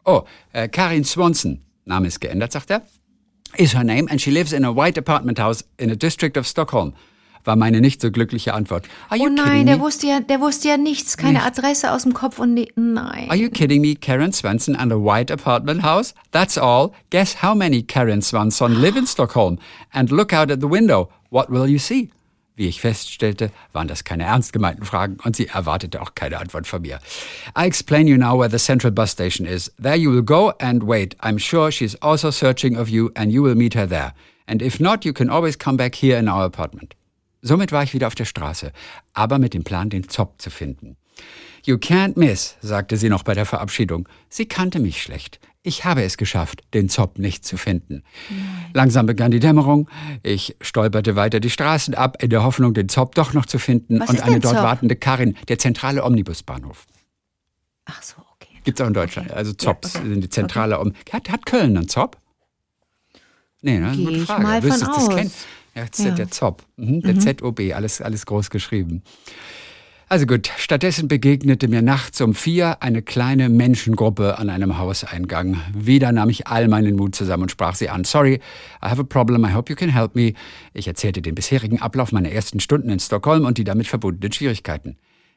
[0.05, 1.65] Oh, äh, Karin Swanson.
[1.89, 2.83] Name ist geändert, sagt er.
[3.57, 6.47] Is her name and she lives in a white apartment house in a district of
[6.47, 6.93] Stockholm.
[7.45, 8.87] War meine nicht so glückliche Antwort.
[9.09, 11.59] Are you Oh nein, der wusste ja, der wusste ja nichts, keine Nichts.
[11.59, 13.31] Adresse aus dem Kopf und ne, nein.
[13.31, 13.95] Are you kidding me?
[13.95, 16.15] Karen Swanson and a white apartment house?
[16.31, 16.93] That's all.
[17.09, 19.59] Guess how many Karen Swanson live in Stockholm?
[19.93, 21.09] And look out at the window.
[21.31, 22.11] What will you see?
[22.59, 26.67] Wie ich feststellte, waren das keine ernst gemeinten Fragen und sie erwartete auch keine Antwort
[26.67, 26.99] von mir.
[27.57, 29.73] I explain you now where the central bus station is.
[29.81, 31.17] There you will go and wait.
[31.21, 34.13] I'm sure she's also searching of you and you will meet her there.
[34.49, 36.97] And if not, you can always come back here in our apartment.
[37.43, 38.73] Somit war ich wieder auf der Straße,
[39.13, 40.97] aber mit dem Plan, den Zopp zu finden.
[41.65, 44.09] You can't miss, sagte sie noch bei der Verabschiedung.
[44.31, 45.39] Sie kannte mich schlecht.
[45.63, 48.03] Ich habe es geschafft, den Zopp nicht zu finden.
[48.73, 49.89] Langsam begann die Dämmerung.
[50.23, 54.01] Ich stolperte weiter die Straßen ab, in der Hoffnung, den Zopp doch noch zu finden
[54.01, 54.65] Was und eine dort Zopp?
[54.65, 56.87] wartende Karin, der zentrale Omnibusbahnhof.
[57.87, 58.55] Ach so, okay.
[58.65, 59.33] Gibt's auch in Deutschland.
[59.33, 60.09] Also Zops okay.
[60.09, 60.93] sind die zentrale Om.
[61.13, 62.17] Hat, hat Köln einen Zopp?
[63.61, 63.93] Nee, ne?
[63.97, 64.43] Geh eine ich Frage.
[64.43, 65.15] mal Wüsstest von das aus.
[65.17, 65.33] kennen?
[65.75, 66.11] Ja, ist Ja.
[66.13, 66.63] der Zopp.
[66.77, 69.03] Mhm, der ZOB, alles, alles groß geschrieben.
[70.11, 75.61] Also gut, stattdessen begegnete mir nachts um vier eine kleine Menschengruppe an einem Hauseingang.
[75.75, 78.05] Wieder nahm ich all meinen Mut zusammen und sprach sie an.
[78.05, 78.37] Sorry,
[78.83, 80.33] I have a problem, I hope you can help me.
[80.73, 84.97] Ich erzählte den bisherigen Ablauf meiner ersten Stunden in Stockholm und die damit verbundenen Schwierigkeiten.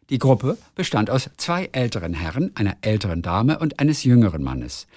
[0.10, 4.88] Die Gruppe bestand aus zwei älteren Herren, einer älteren Dame und eines jüngeren Mannes.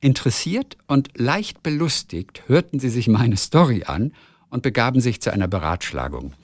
[0.00, 4.12] Interessiert und leicht belustigt hörten sie sich meine Story an
[4.50, 6.34] und begaben sich zu einer Beratschlagung.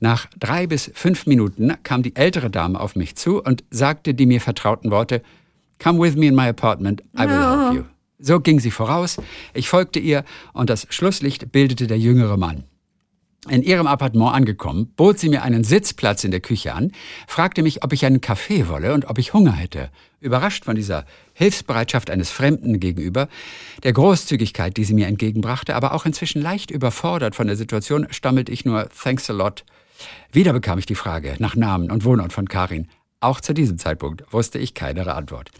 [0.00, 4.26] Nach drei bis fünf Minuten kam die ältere Dame auf mich zu und sagte die
[4.26, 5.22] mir vertrauten Worte,
[5.82, 7.84] Come with me in my apartment, I will help you.
[8.18, 9.18] So ging sie voraus,
[9.52, 12.64] ich folgte ihr und das Schlusslicht bildete der jüngere Mann.
[13.50, 16.92] In ihrem Appartement angekommen, bot sie mir einen Sitzplatz in der Küche an,
[17.26, 19.90] fragte mich, ob ich einen Kaffee wolle und ob ich Hunger hätte.
[20.20, 21.04] Überrascht von dieser
[21.34, 23.28] Hilfsbereitschaft eines Fremden gegenüber,
[23.82, 28.50] der Großzügigkeit, die sie mir entgegenbrachte, aber auch inzwischen leicht überfordert von der Situation, stammelte
[28.50, 29.66] ich nur Thanks a lot.
[30.32, 32.88] Wieder bekam ich die Frage nach Namen und Wohnort von Karin.
[33.20, 35.50] Auch zu diesem Zeitpunkt wusste ich keine Antwort.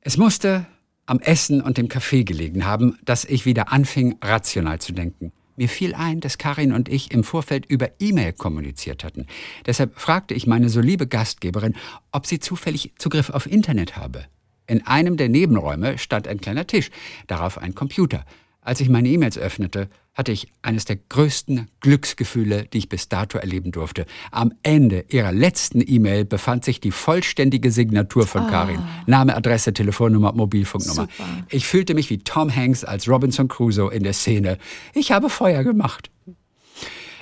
[0.00, 0.66] Es musste
[1.06, 5.32] am Essen und dem Kaffee gelegen haben, dass ich wieder anfing, rational zu denken.
[5.56, 9.26] Mir fiel ein, dass Karin und ich im Vorfeld über E-Mail kommuniziert hatten.
[9.66, 11.74] Deshalb fragte ich meine so liebe Gastgeberin,
[12.12, 14.26] ob sie zufällig Zugriff auf Internet habe.
[14.68, 16.90] In einem der Nebenräume stand ein kleiner Tisch,
[17.26, 18.24] darauf ein Computer.
[18.60, 23.38] Als ich meine E-Mails öffnete, hatte ich eines der größten Glücksgefühle, die ich bis dato
[23.38, 24.04] erleben durfte.
[24.32, 28.82] Am Ende ihrer letzten E-Mail befand sich die vollständige Signatur von Karin.
[29.06, 31.02] Name, Adresse, Telefonnummer, Mobilfunknummer.
[31.02, 31.46] Super.
[31.50, 34.58] Ich fühlte mich wie Tom Hanks als Robinson Crusoe in der Szene.
[34.92, 36.10] Ich habe Feuer gemacht.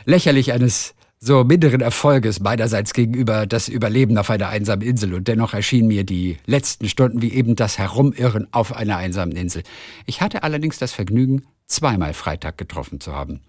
[0.07, 0.95] Lächerlich eines
[1.27, 6.05] so minderen Erfolges beiderseits gegenüber das Überleben auf einer einsamen Insel und dennoch erschienen mir
[6.05, 9.65] die letzten Stunden wie eben das Herumirren auf einer einsamen Insel.
[10.07, 13.41] Ich hatte allerdings das Vergnügen, zweimal Freitag getroffen zu haben.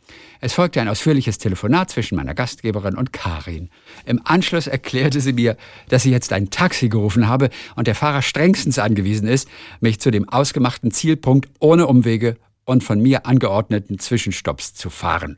[0.42, 3.70] Es folgte ein ausführliches Telefonat zwischen meiner Gastgeberin und Karin.
[4.08, 5.56] Im Anschluss erklärte sie mir,
[5.90, 9.48] dass sie jetzt ein Taxi gerufen habe und der Fahrer strengstens angewiesen ist,
[9.82, 15.38] mich zu dem ausgemachten Zielpunkt ohne Umwege und von mir angeordneten Zwischenstopps zu fahren.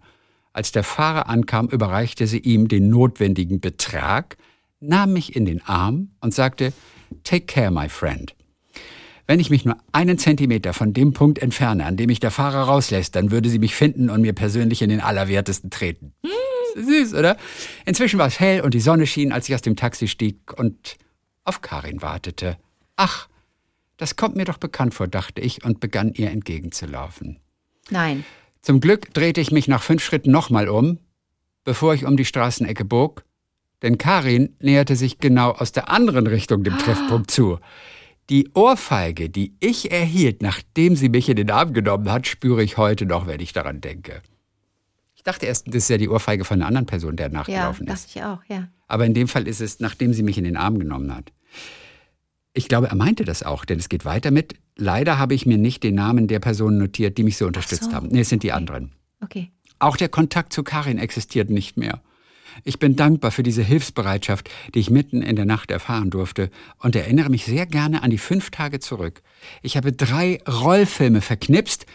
[0.54, 4.38] Als der Fahrer ankam, überreichte sie ihm den notwendigen Betrag,
[4.80, 6.74] nahm mich in den Arm und sagte,
[7.24, 8.36] Take care, my friend.
[9.28, 12.64] Wenn ich mich nur einen Zentimeter von dem Punkt entferne, an dem mich der Fahrer
[12.64, 16.14] rauslässt, dann würde sie mich finden und mir persönlich in den Allerwertesten treten.
[16.76, 17.38] Süß, oder?
[17.86, 20.98] Inzwischen war es hell und die Sonne schien, als ich aus dem Taxi stieg und
[21.44, 22.58] auf Karin wartete.
[22.96, 23.28] Ach,
[23.98, 27.40] das kommt mir doch bekannt vor, dachte ich und begann ihr entgegenzulaufen.
[27.90, 28.24] Nein.
[28.62, 31.00] Zum Glück drehte ich mich nach fünf Schritten nochmal um,
[31.64, 33.24] bevor ich um die Straßenecke bog,
[33.82, 37.60] denn Karin näherte sich genau aus der anderen Richtung dem Treffpunkt zu.
[38.30, 42.78] Die Ohrfeige, die ich erhielt, nachdem sie mich in den Arm genommen hat, spüre ich
[42.78, 44.22] heute noch, wenn ich daran denke.
[45.16, 47.86] Ich dachte erst, das ist ja die Ohrfeige von einer anderen Person, der Ja, nachgelaufen
[47.86, 48.16] dachte ist.
[48.16, 48.68] ich auch, ja.
[48.88, 51.32] Aber in dem Fall ist es, nachdem sie mich in den Arm genommen hat.
[52.54, 54.56] Ich glaube, er meinte das auch, denn es geht weiter mit.
[54.76, 57.94] Leider habe ich mir nicht den Namen der Personen notiert, die mich so unterstützt so.
[57.94, 58.08] haben.
[58.10, 58.92] Nee, es sind die anderen.
[59.22, 59.52] Okay.
[59.78, 62.02] Auch der Kontakt zu Karin existiert nicht mehr.
[62.64, 66.96] Ich bin dankbar für diese Hilfsbereitschaft, die ich mitten in der Nacht erfahren durfte und
[66.96, 69.22] erinnere mich sehr gerne an die fünf Tage zurück.
[69.62, 71.86] Ich habe drei Rollfilme verknipst.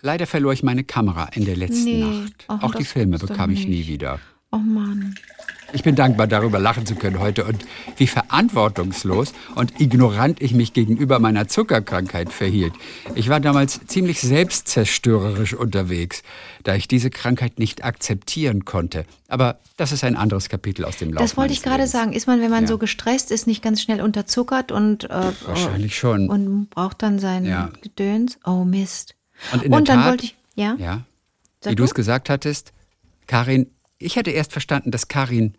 [0.00, 2.00] Leider verlor ich meine Kamera in der letzten Nee.
[2.00, 2.44] Nacht.
[2.48, 4.20] Ach, Auch die Filme bekam ich nie wieder.
[4.52, 5.14] Oh Mann.
[5.72, 7.64] Ich bin dankbar, darüber lachen zu können heute und
[7.96, 12.72] wie verantwortungslos und ignorant ich mich gegenüber meiner Zuckerkrankheit verhielt.
[13.14, 16.24] Ich war damals ziemlich selbstzerstörerisch unterwegs,
[16.64, 19.04] da ich diese Krankheit nicht akzeptieren konnte.
[19.28, 21.92] Aber das ist ein anderes Kapitel aus dem Lauf Das wollte ich gerade Lebens.
[21.92, 22.12] sagen.
[22.12, 22.68] Ist man, wenn man Ja.
[22.68, 26.28] so gestresst ist, nicht ganz schnell unterzuckert und, äh, Wahrscheinlich schon.
[26.28, 27.70] und braucht dann sein Ja.
[27.82, 28.40] Gedöns?
[28.44, 29.14] Oh Mist.
[29.52, 30.74] Und in der dann Tat- wollte ich, ja?
[30.80, 31.02] Ja,
[31.64, 31.84] wie du?
[31.84, 32.72] es gesagt hattest,
[33.28, 35.54] Karin, ich hätte erst verstanden, dass Karin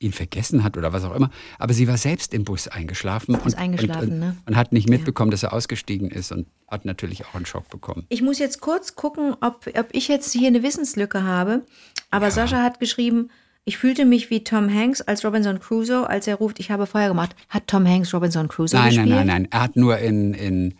[0.00, 1.28] ihn vergessen hat oder was auch immer,
[1.58, 4.36] aber sie war selbst im Bus eingeschlafen, und, eingeschlafen, und, ne?
[4.46, 8.06] und hat nicht mitbekommen, dass er ausgestiegen ist und hat natürlich auch einen Schock bekommen.
[8.08, 11.62] Ich muss jetzt kurz gucken, ob, ob ich jetzt hier eine Wissenslücke habe.
[12.12, 13.30] Aber Sascha hat geschrieben,
[13.64, 17.08] ich fühlte mich wie Tom Hanks als Robinson Crusoe, als er ruft, ich habe Feuer
[17.08, 17.34] gemacht.
[17.48, 19.08] Hat Tom Hanks Robinson Crusoe Nein, gespielt?
[19.08, 19.48] nein, nein, nein.
[19.50, 20.74] Er hat nur in, in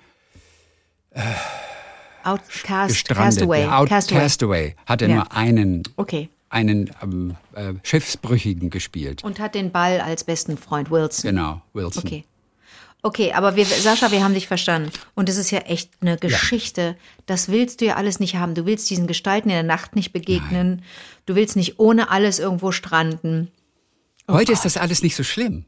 [2.23, 3.25] Outcast, gestrandet.
[3.25, 3.67] Castaway.
[3.67, 4.21] Out Castaway.
[4.21, 5.15] Castaway hat er Ja.
[5.17, 6.29] nur einen, Okay.
[6.51, 9.25] Einen ähm, äh, Schiffsbrüchigen gespielt.
[9.25, 11.31] Und hat den Ball als besten Freund Wilson.
[11.31, 12.05] Genau, Wilson.
[12.05, 12.25] Okay.
[13.03, 14.91] Okay, aber wir, Sascha, wir haben dich verstanden.
[15.15, 16.97] Und es ist ja echt eine Geschichte.
[17.27, 18.55] Das willst du ja alles nicht haben.
[18.55, 20.83] Du willst diesen Gestalten in der Nacht nicht begegnen.
[21.25, 23.53] Du willst nicht ohne alles irgendwo stranden.
[24.29, 25.65] Heute ist das alles nicht so schlimm.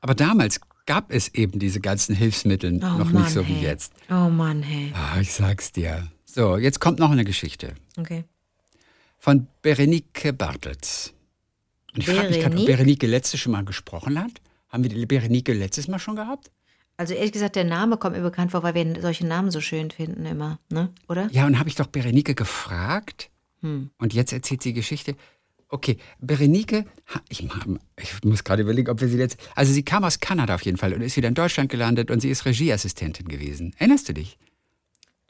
[0.00, 3.64] Aber damals gab es eben diese ganzen Hilfsmittel Oh noch Mann, nicht so wie hey.
[3.64, 3.92] jetzt.
[4.10, 4.92] Oh Mann, hey.
[4.94, 6.08] Ah, ich sag's dir.
[6.24, 8.24] So, jetzt kommt noch eine Geschichte Okay.
[9.24, 11.14] Von Berenike Bartels.
[11.94, 13.06] Und ich frage mich gerade, ob Berenike?
[13.06, 14.32] Letztes schon mal gesprochen hat.
[14.68, 16.50] Haben wir die Berenike letztes Mal schon gehabt?
[16.98, 19.90] Also ehrlich gesagt, der Name kommt mir bekannt vor, weil wir solche Namen so schön
[19.90, 20.92] finden immer, ne?
[21.08, 21.30] Oder?
[21.32, 23.30] Ja, und habe ich doch Berenike gefragt.
[23.62, 23.88] Hm.
[23.96, 25.16] Und jetzt erzählt sie Geschichte.
[25.70, 26.84] Okay, Berenike,
[27.30, 27.48] ich,
[27.98, 29.38] ich muss gerade überlegen, ob wir sie jetzt.
[29.54, 32.20] Also, sie kam aus Kanada auf jeden Fall und ist wieder in Deutschland gelandet und
[32.20, 33.74] sie ist Regieassistentin gewesen.
[33.78, 34.36] Erinnerst du dich?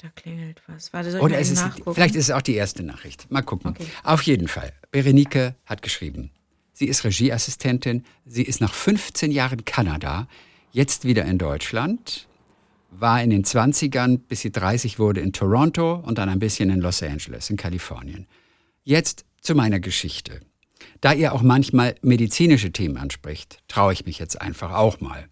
[0.05, 0.93] Da klingelt was.
[0.93, 1.65] Warte, soll ich Oder ist es,
[1.95, 3.31] vielleicht ist es auch die erste Nachricht.
[3.31, 3.71] Mal gucken.
[3.71, 3.87] Okay.
[4.03, 4.75] Auf jeden Fall.
[4.91, 6.31] Berenike hat geschrieben.
[6.75, 8.05] Sie ist Regieassistentin.
[8.27, 10.29] Sie ist nach 15 Jahren Kanada,
[10.73, 12.29] jetzt wieder in Deutschland,
[12.91, 16.83] war in den 20ern, bis sie 30 wurde, in Toronto und dann ein bisschen in
[16.83, 18.27] Los Angeles, in Kalifornien.
[18.83, 20.41] Jetzt zu meiner Geschichte.
[21.01, 25.31] Da ihr auch manchmal medizinische Themen anspricht, traue ich mich jetzt einfach auch mal.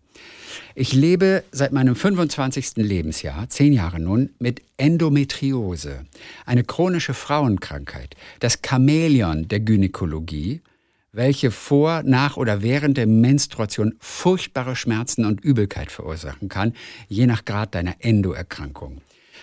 [0.75, 2.77] Ich lebe seit meinem 25.
[2.77, 6.07] Lebensjahr, zehn Jahre nun, mit Endometriose,
[6.47, 10.63] eine chronische Frauenkrankheit, das Chamäleon der Gynäkologie,
[11.13, 16.73] welche vor, nach oder während der Menstruation furchtbare Schmerzen und Übelkeit verursachen kann,
[17.09, 19.03] je nach Grad deiner Endoerkrankung.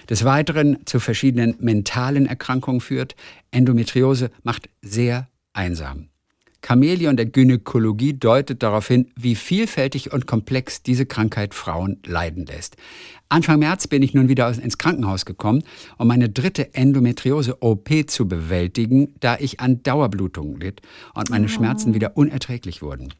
[0.10, 3.16] Des Weiteren zu verschiedenen mentalen Erkrankungen führt.
[3.52, 6.09] Endometriose macht sehr einsam.
[6.66, 12.76] Chamäleon der Gynäkologie deutet darauf hin, wie vielfältig und komplex diese Krankheit Frauen leiden lässt.
[13.30, 15.64] Anfang März bin ich nun wieder ins Krankenhaus gekommen,
[15.98, 20.82] um meine dritte Endometriose-OP zu bewältigen, da ich an Dauerblutungen litt
[21.14, 23.14] und meine Schmerzen wieder unerträglich wurden.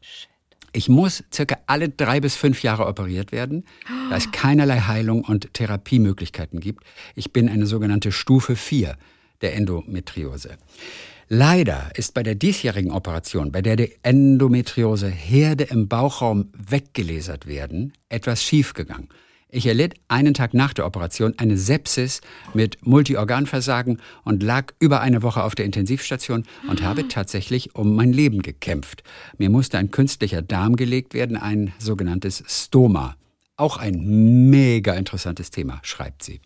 [0.72, 3.64] Ich muss circa alle drei bis fünf Jahre operiert werden,
[4.08, 6.84] da es keinerlei Heilung und Therapiemöglichkeiten gibt.
[7.14, 8.96] Ich bin eine sogenannte Stufe 4
[9.42, 10.58] der Endometriose.
[11.32, 17.92] Leider ist bei der diesjährigen Operation, bei der die Endometriose Herde im Bauchraum weggelasert werden,
[18.08, 19.08] etwas schiefgegangen.
[19.48, 22.20] Ich erlitt einen Tag nach der Operation eine Sepsis
[22.52, 28.12] mit Multiorganversagen und lag über eine Woche auf der Intensivstation und habe tatsächlich um mein
[28.12, 29.04] Leben gekämpft.
[29.38, 33.14] Mir musste ein künstlicher Darm gelegt werden, ein sogenanntes Stoma.
[33.56, 36.40] Auch ein mega interessantes Thema, schreibt sie.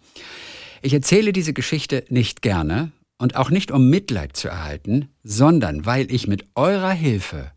[0.83, 6.11] Ich erzähle diese Geschichte nicht gerne und auch nicht um Mitleid zu erhalten, sondern weil
[6.13, 7.53] ich mit eurer Hilfe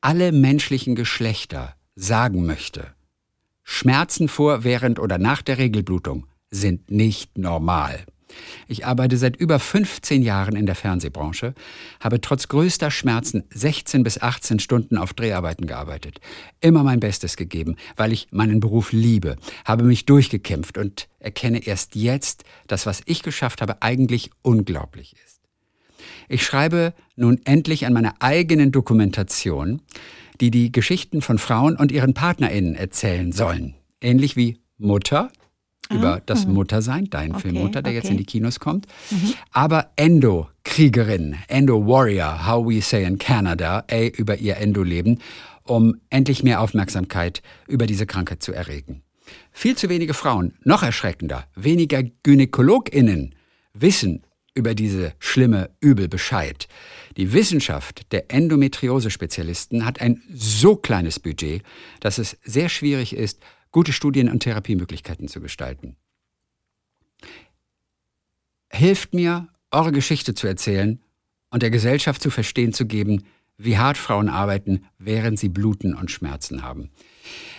[0.00, 2.94] alle menschlichen Geschlechter sagen möchte,
[3.62, 8.06] Schmerzen vor, während oder nach der Regelblutung sind nicht normal.
[8.68, 11.54] Ich arbeite seit über 15 Jahren in der Fernsehbranche,
[12.00, 16.20] habe trotz größter Schmerzen 16 bis 18 Stunden auf Dreharbeiten gearbeitet,
[16.60, 21.94] immer mein Bestes gegeben, weil ich meinen Beruf liebe, habe mich durchgekämpft und erkenne erst
[21.94, 25.40] jetzt, dass was ich geschafft habe eigentlich unglaublich ist.
[26.28, 29.82] Ich schreibe nun endlich an meiner eigenen Dokumentation,
[30.40, 33.74] die die Geschichten von Frauen und ihren PartnerInnen erzählen sollen.
[34.00, 35.30] Ähnlich wie Mutter
[35.90, 38.12] über das Muttersein, dein Okay, Film Mutter, der jetzt okay.
[38.12, 38.86] in die Kinos kommt.
[39.52, 45.20] Aber Endo-Kriegerin, Endo-Warrior, how we say in Canada, ey, über ihr Endo-Leben,
[45.64, 49.02] um endlich mehr Aufmerksamkeit über diese Krankheit zu erregen.
[49.52, 53.34] Viel zu wenige Frauen, noch erschreckender, weniger GynäkologInnen
[53.74, 54.22] wissen
[54.54, 56.66] über diese schlimme Übel Bescheid.
[57.16, 61.62] Die Wissenschaft der Endometriose-Spezialisten hat ein so kleines Budget,
[62.00, 65.96] dass es sehr schwierig ist, gute Studien- und Therapiemöglichkeiten zu gestalten.
[68.70, 71.00] Hilft mir, eure Geschichte zu erzählen
[71.50, 73.24] und der Gesellschaft zu verstehen zu geben,
[73.58, 76.90] wie hart Frauen arbeiten, während sie Bluten und Schmerzen haben.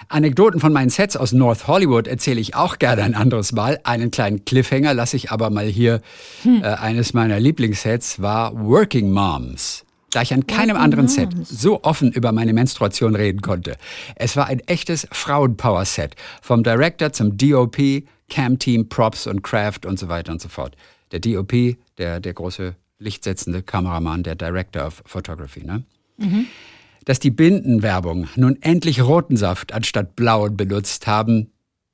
[0.09, 3.79] Anekdoten von meinen Sets aus North Hollywood erzähle ich auch gerne ein anderes Mal.
[3.83, 6.01] Einen kleinen Cliffhanger lasse ich aber mal hier.
[6.45, 9.86] Äh, eines meiner Lieblingssets war Working Moms.
[10.11, 13.75] Da ich an keinem anderen Set so offen über meine Menstruation reden konnte.
[14.15, 16.15] Es war ein echtes Frauenpower-Set.
[16.41, 20.75] Vom Director zum DOP, Cam-Team, Props und Craft und so weiter und so fort.
[21.11, 25.65] Der DOP, der, der große lichtsetzende Kameramann, der Director of Photography.
[25.65, 25.83] Ne?
[27.07, 31.51] dass die Bindenwerbung nun endlich roten Saft anstatt blauen benutzt haben,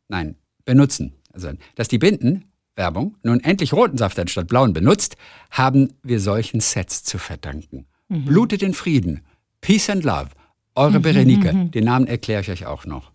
[0.07, 1.13] nein, benutzen.
[1.31, 5.15] Also, dass die Bindenwerbung nun endlich roten Saft anstatt blauen benutzt,
[5.51, 7.85] haben wir solchen Sets zu verdanken.
[8.25, 9.21] Blutet in Frieden.
[9.61, 10.27] Peace and Love.
[10.75, 11.69] Eure Berenike.
[11.73, 13.11] Den Namen erkläre ich euch auch noch.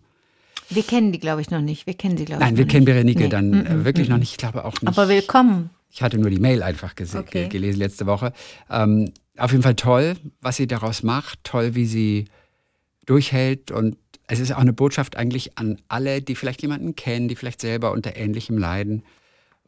[0.69, 1.87] Wir kennen die, glaube ich, noch nicht.
[1.87, 2.47] Wir kennen sie, glaube ich.
[2.47, 2.93] Nein, wir noch kennen nicht.
[2.93, 3.29] Berenike Nee.
[3.29, 4.31] dann äh, wirklich noch nicht.
[4.31, 4.87] Ich glaube auch nicht.
[4.87, 5.69] Aber willkommen.
[5.91, 7.23] Ich hatte nur die Mail einfach Okay.
[7.31, 8.33] ge- gelesen letzte Woche.
[8.69, 12.25] Ähm, auf jeden Fall toll, was sie daraus macht, toll, wie sie
[13.05, 17.35] durchhält und es ist auch eine Botschaft eigentlich an alle, die vielleicht jemanden kennen, die
[17.35, 19.01] vielleicht selber unter ähnlichem leiden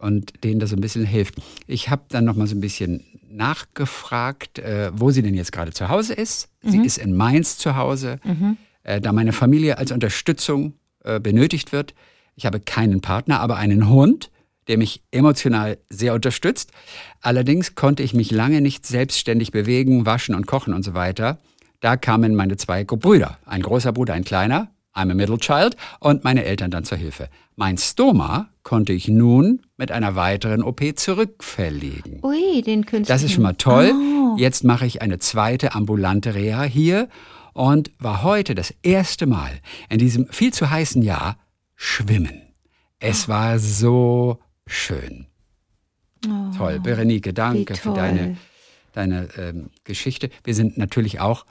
[0.01, 1.35] und denen das so ein bisschen hilft.
[1.67, 5.71] Ich habe dann noch mal so ein bisschen nachgefragt, äh, wo sie denn jetzt gerade
[5.71, 6.49] zu Hause ist.
[6.63, 8.19] Sie ist in Mainz zu Hause,
[8.83, 11.93] äh, da meine Familie als Unterstützung äh, benötigt wird.
[12.35, 14.31] Ich habe keinen Partner, aber einen Hund,
[14.67, 16.71] der mich emotional sehr unterstützt.
[17.21, 21.39] Allerdings konnte ich mich lange nicht selbstständig bewegen, waschen und kochen und so weiter.
[21.79, 26.23] Da kamen meine zwei Brüder, ein großer Bruder, ein kleiner, I'm a middle child, und
[26.23, 27.29] meine Eltern dann zur Hilfe.
[27.55, 32.19] Mein Stoma konnte ich nun mit einer weiteren OP zurückverlegen.
[32.23, 33.15] Ui, den Künstler.
[33.15, 33.93] Das ist schon mal toll.
[34.37, 37.07] Jetzt mache ich eine zweite ambulante Reha hier
[37.53, 39.51] und war heute das erste Mal
[39.89, 41.37] in diesem viel zu heißen Jahr
[41.75, 42.41] schwimmen.
[42.99, 45.27] Es war so schön.
[46.57, 46.79] toll.
[46.79, 47.95] Berenike, danke für toll.
[47.95, 48.37] deine,
[48.93, 50.29] deine ähm, Geschichte.
[50.43, 51.45] Wir sind natürlich auch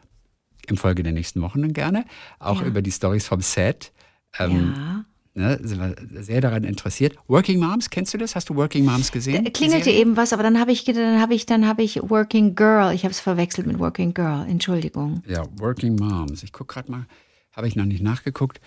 [0.71, 2.05] im Folge der nächsten Wochen dann gerne
[2.39, 2.67] auch Ja.
[2.67, 3.93] über die Stories vom Set.
[4.39, 5.05] Ähm, Ja.
[5.35, 7.17] ne, sind wir sehr daran interessiert.
[7.29, 8.35] Working Moms, kennst du das?
[8.37, 9.45] Hast du Working Moms gesehen?
[9.45, 12.55] Da klingelte eben was, aber dann habe ich, dann habe ich, dann habe ich Working
[12.55, 12.95] Girl.
[12.95, 14.47] Ich habe es verwechselt mit Working Girl.
[14.49, 15.23] Entschuldigung.
[15.27, 16.43] Ja, Working Moms.
[16.43, 17.07] Ich gucke gerade mal,
[17.53, 18.61] habe ich noch nicht nachgeguckt.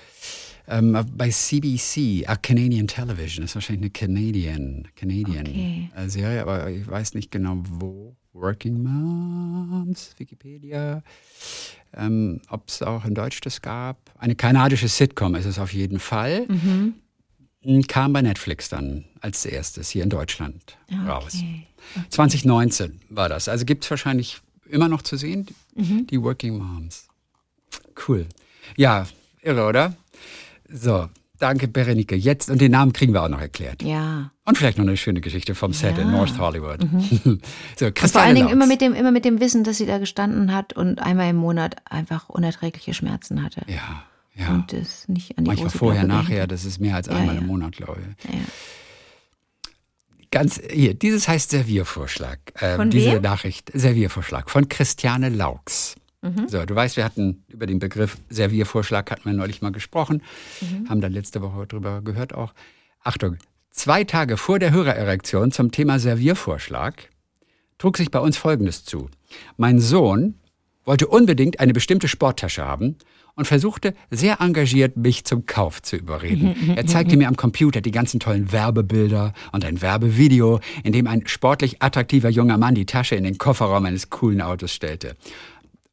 [0.68, 5.90] Ähm, bei CBC, ah, Canadian Television, das ist wahrscheinlich eine Canadian, Canadian Okay.
[5.96, 8.16] äh, Serie, aber ich weiß nicht genau wo.
[8.34, 11.04] Working Moms, Wikipedia.
[11.96, 13.98] Ähm, Ob es auch in Deutsch das gab.
[14.18, 16.48] Eine kanadische Sitcom ist es auf jeden Fall.
[16.48, 16.96] Mhm.
[17.88, 21.36] Kam bei Netflix dann als erstes hier in Deutschland Ah, raus.
[21.36, 21.68] Okay.
[22.10, 23.48] 2019 war das.
[23.48, 25.46] Also gibt es wahrscheinlich immer noch zu sehen,
[25.76, 26.08] Mhm.
[26.08, 27.08] die Working Moms.
[28.08, 28.26] Cool.
[28.76, 29.08] Ja,
[29.42, 29.96] irre, oder?
[30.70, 31.08] So,
[31.44, 32.16] danke Berenike.
[32.16, 33.84] Jetzt, und den Namen kriegen wir auch noch erklärt.
[33.84, 34.32] Ja.
[34.46, 36.06] Und vielleicht noch eine schöne Geschichte vom Set in Ja.
[36.06, 36.12] Mhm.
[36.12, 36.80] North Hollywood.
[37.78, 39.98] so, Und vor allen Dingen immer mit, dem, immer mit dem Wissen, dass sie da
[39.98, 43.62] gestanden hat und einmal im Monat einfach unerträgliche Schmerzen hatte.
[43.68, 44.04] Ja,
[44.36, 44.54] ja.
[44.54, 47.46] Und das nicht an die Manchmal vorher, nachher, das ist mehr als Ja, einmal im
[47.48, 48.34] Monat, glaube ich.
[48.34, 48.40] Ja.
[50.32, 52.40] Ganz hier, dieses heißt Serviervorschlag.
[52.60, 53.20] Ähm, Von diese?
[53.20, 55.96] Nachricht, Serviervorschlag von Christiane Laux.
[56.24, 56.48] Mhm.
[56.48, 60.22] So, du weißt, wir hatten über den Begriff Serviervorschlag hatten wir neulich mal gesprochen,
[60.62, 60.90] Mhm.
[60.90, 62.54] haben dann letzte Woche drüber gehört auch.
[63.04, 63.38] Achtung,
[63.72, 67.10] zwei Tage vor der Hörererektion zum Thema Serviervorschlag
[67.78, 69.10] trug sich bei uns Folgendes zu.
[69.58, 70.36] Mein Sohn
[70.86, 72.96] wollte unbedingt eine bestimmte Sporttasche haben
[73.36, 76.76] und versuchte sehr engagiert, mich zum Kauf zu überreden.
[76.76, 81.26] Er zeigte mir am Computer die ganzen tollen Werbebilder und ein Werbevideo, in dem ein
[81.26, 85.16] sportlich attraktiver junger Mann die Tasche in den Kofferraum eines coolen Autos stellte.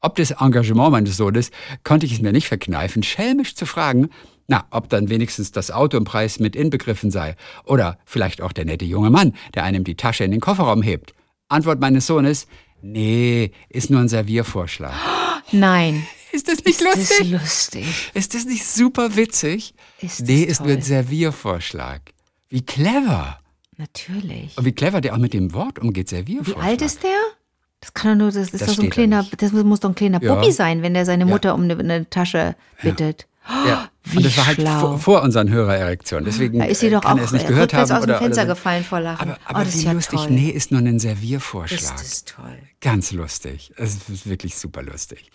[0.03, 1.51] Ob des Engagement meines Sohnes
[1.85, 4.09] konnte ich es mir nicht verkneifen, schelmisch zu fragen,
[4.49, 7.37] na, ob dann wenigstens das Auto im Preis mit inbegriffen sei.
[7.65, 11.13] Oder vielleicht auch der nette junge Mann, der einem die Tasche in den Kofferraum hebt.
[11.49, 12.47] Antwort meines Sohnes,
[12.83, 14.95] nee, ist nur ein Serviervorschlag.
[15.53, 16.07] Nein.
[16.33, 17.21] Ist das nicht Das lustig?
[17.21, 18.11] ist lustig.
[18.15, 19.75] Ist das nicht super witzig?
[20.01, 20.83] Ist nee, das ist nur ein toll.
[20.85, 22.01] Serviervorschlag.
[22.49, 23.39] Wie clever.
[23.77, 24.57] Natürlich.
[24.57, 26.65] Und wie clever der auch mit dem Wort umgeht, Wie Serviervorschlag.
[26.65, 27.11] alt ist der?
[27.81, 29.41] Das kann doch nur, das ist Das doch so ein da kleiner, nicht.
[29.43, 30.35] das muss doch ein kleiner Ja.
[30.35, 31.31] Puppi sein, wenn der seine Ja.
[31.31, 33.26] Mutter um eine, eine Tasche bittet.
[33.49, 33.89] Ja.
[34.05, 34.81] Wie Und das war halt schlau.
[34.81, 36.24] vor, vor unseren Hörererektionen.
[36.26, 37.91] Deswegen Da ist sie äh, doch kann auch er es nicht äh, gehört haben.
[37.91, 39.31] aus dem Fenster gefallen vor Lachen.
[39.31, 40.18] Aber, aber oh, das wie ist ja lustig.
[40.20, 40.31] toll.
[40.31, 41.81] Nee, ist nur ein Serviervorschlag.
[41.97, 42.59] Das ist toll.
[42.81, 43.72] Ganz lustig.
[43.76, 45.31] Es ist wirklich super lustig.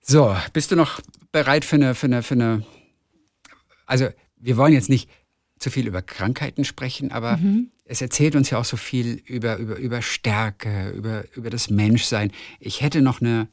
[0.00, 1.00] So, bist du noch
[1.30, 2.64] bereit für eine, für eine, für eine.
[3.86, 5.08] Also, wir wollen jetzt nicht
[5.58, 7.38] zu viel über Krankheiten sprechen, aber
[7.92, 12.32] es erzählt uns ja auch so viel über, über, über Stärke, über, über das Menschsein.
[12.58, 13.48] Ich hätte noch eine,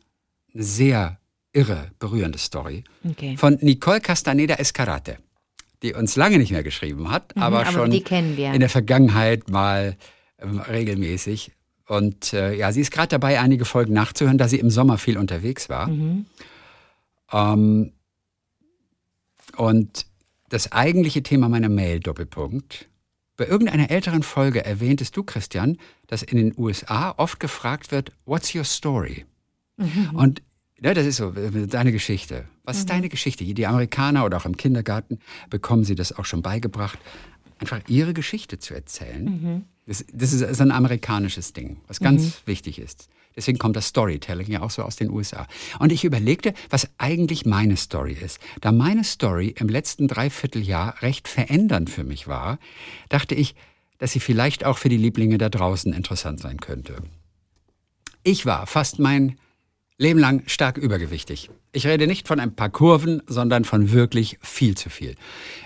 [0.53, 1.19] eine sehr
[1.51, 3.35] irre, berührende Story Okay.
[3.37, 5.17] von Nicole Castaneda Escarate,
[5.83, 8.53] die uns lange nicht mehr geschrieben hat, aber, Mhm, aber schon kennen wir.
[8.53, 9.97] in der Vergangenheit mal
[10.39, 11.51] ähm, regelmäßig.
[11.87, 15.17] Und äh, ja, sie ist gerade dabei, einige Folgen nachzuhören, da sie im Sommer viel
[15.17, 15.87] unterwegs war.
[15.87, 16.25] Mhm.
[17.33, 17.91] Ähm,
[19.57, 20.05] und
[20.49, 22.88] das eigentliche Thema meiner Mail, Doppelpunkt.
[23.39, 25.77] Bei irgendeiner älteren Folge erwähntest du, Christian,
[26.07, 29.23] dass in den USA oft gefragt wird, what's your story?
[30.13, 30.41] Und
[30.81, 32.49] ja, das ist so, äh, deine Geschichte.
[32.65, 33.45] Was ist deine Geschichte?
[33.45, 35.19] Die Amerikaner oder auch im Kindergarten
[35.49, 36.99] bekommen sie das auch schon beigebracht,
[37.59, 39.25] einfach ihre Geschichte zu erzählen.
[39.85, 43.07] Das, das ist, ist ein amerikanisches Ding, was ganz wichtig ist.
[43.35, 45.47] Deswegen kommt das Storytelling ja auch so aus den USA.
[45.79, 48.39] Und ich überlegte, was eigentlich meine Story ist.
[48.61, 52.59] Da meine Story im letzten Dreivierteljahr recht verändernd für mich war,
[53.07, 53.55] dachte ich,
[53.99, 56.97] dass sie vielleicht auch für die Lieblinge da draußen interessant sein könnte.
[58.23, 59.37] Ich war fast mein
[59.97, 61.49] Leben lang stark übergewichtig.
[61.73, 65.15] Ich rede nicht von ein paar Kurven, sondern von wirklich viel zu viel.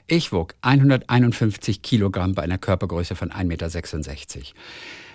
[0.08, 4.48] Ich wog 151 Kilogramm bei einer Körpergröße von 1,66 Meter.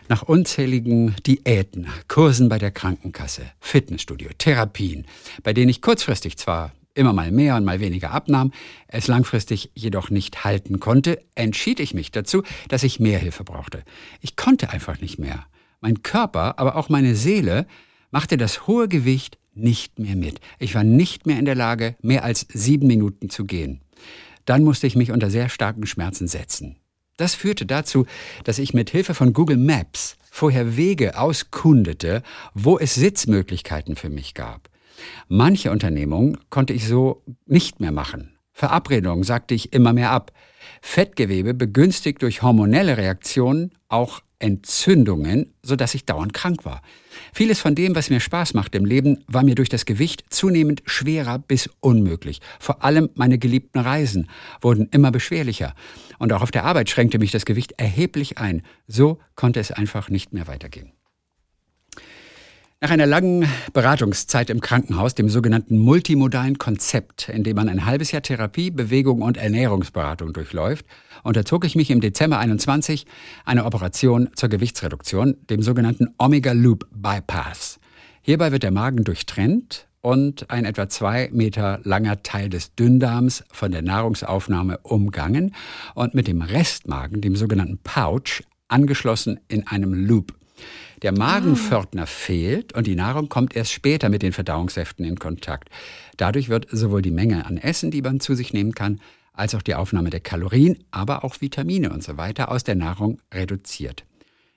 [0.08, 5.06] Nach unzähligen Diäten, Kursen bei der Krankenkasse, Fitnessstudio, Therapien,
[5.42, 8.52] bei denen ich kurzfristig zwar immer mal mehr und mal weniger abnahm,
[8.88, 13.84] es langfristig jedoch nicht halten konnte, entschied ich mich dazu, dass ich mehr Hilfe brauchte.
[14.22, 15.44] Ich konnte einfach nicht mehr.
[15.82, 17.66] Mein Körper, aber auch meine Seele
[18.10, 20.40] machte das hohe Gewicht nicht mehr mit.
[20.58, 23.82] Ich war nicht mehr in der Lage, mehr als sieben Minuten zu gehen.
[24.46, 26.76] Dann musste ich mich unter sehr starken Schmerzen setzen.
[27.18, 28.06] Das führte dazu,
[28.44, 32.22] dass ich mit Hilfe von Google Maps vorher Wege auskundete,
[32.54, 34.70] wo es Sitzmöglichkeiten für mich gab.
[35.28, 38.38] Manche Unternehmungen konnte ich so nicht mehr machen.
[38.52, 40.32] Verabredungen sagte ich immer mehr ab.
[40.80, 46.82] Fettgewebe begünstigt durch hormonelle Reaktionen auch Entzündungen, sodass ich dauernd krank war.
[47.32, 50.82] Vieles von dem, was mir Spaß macht im Leben, war mir durch das Gewicht zunehmend
[50.86, 52.40] schwerer bis unmöglich.
[52.60, 54.28] Vor allem meine geliebten Reisen
[54.60, 55.74] wurden immer beschwerlicher.
[56.18, 58.62] Und auch auf der Arbeit schränkte mich das Gewicht erheblich ein.
[58.86, 60.92] So konnte es einfach nicht mehr weitergehen.
[62.80, 68.12] Nach einer langen Beratungszeit im Krankenhaus, dem sogenannten multimodalen Konzept, in dem man ein halbes
[68.12, 70.86] Jahr Therapie, Bewegung und Ernährungsberatung durchläuft,
[71.24, 73.04] unterzog ich mich im Dezember 21
[73.44, 77.80] einer Operation zur Gewichtsreduktion, dem sogenannten Omega Loop Bypass.
[78.22, 83.72] Hierbei wird der Magen durchtrennt und ein etwa zwei Meter langer Teil des Dünndarms von
[83.72, 85.52] der Nahrungsaufnahme umgangen
[85.96, 90.32] und mit dem Restmagen, dem sogenannten Pouch, angeschlossen in einem Loop.
[91.02, 95.68] Der Magenpförtner fehlt und die Nahrung kommt erst später mit den Verdauungssäften in Kontakt.
[96.16, 99.00] Dadurch wird sowohl die Menge an Essen, die man zu sich nehmen kann,
[99.32, 103.20] als auch die Aufnahme der Kalorien, aber auch Vitamine und so weiter aus der Nahrung
[103.32, 104.04] reduziert.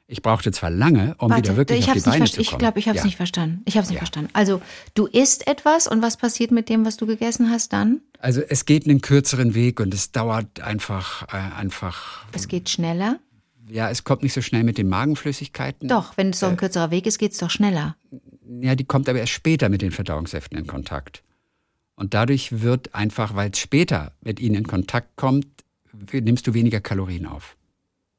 [0.07, 2.59] Ich brauchte zwar lange, um wieder wirklich ich auf die Beine zu Ich kommen.
[2.59, 3.05] glaube, ich habe es Ja.
[3.05, 3.61] nicht verstanden.
[3.65, 3.99] Ich habe es nicht Ja.
[3.99, 4.29] verstanden.
[4.33, 4.61] Also,
[4.93, 8.01] du isst etwas und was passiert mit dem, was du gegessen hast dann?
[8.19, 13.19] Also es geht einen kürzeren Weg und es dauert einfach, äh, einfach, Es geht schneller.
[13.71, 15.87] Ja, es kommt nicht so schnell mit den Magenflüssigkeiten.
[15.87, 16.39] Doch, wenn es Äh.
[16.41, 17.95] so ein kürzerer Weg ist, geht es doch schneller.
[18.61, 21.23] Ja, die kommt aber erst später mit den Verdauungssäften in Kontakt.
[21.95, 25.47] Und dadurch wird einfach, weil es später mit ihnen in Kontakt kommt,
[26.11, 27.55] nimmst du weniger Kalorien auf.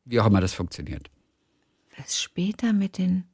[0.05, 1.11] Wie auch immer das funktioniert.
[1.98, 3.24] Was später mit den.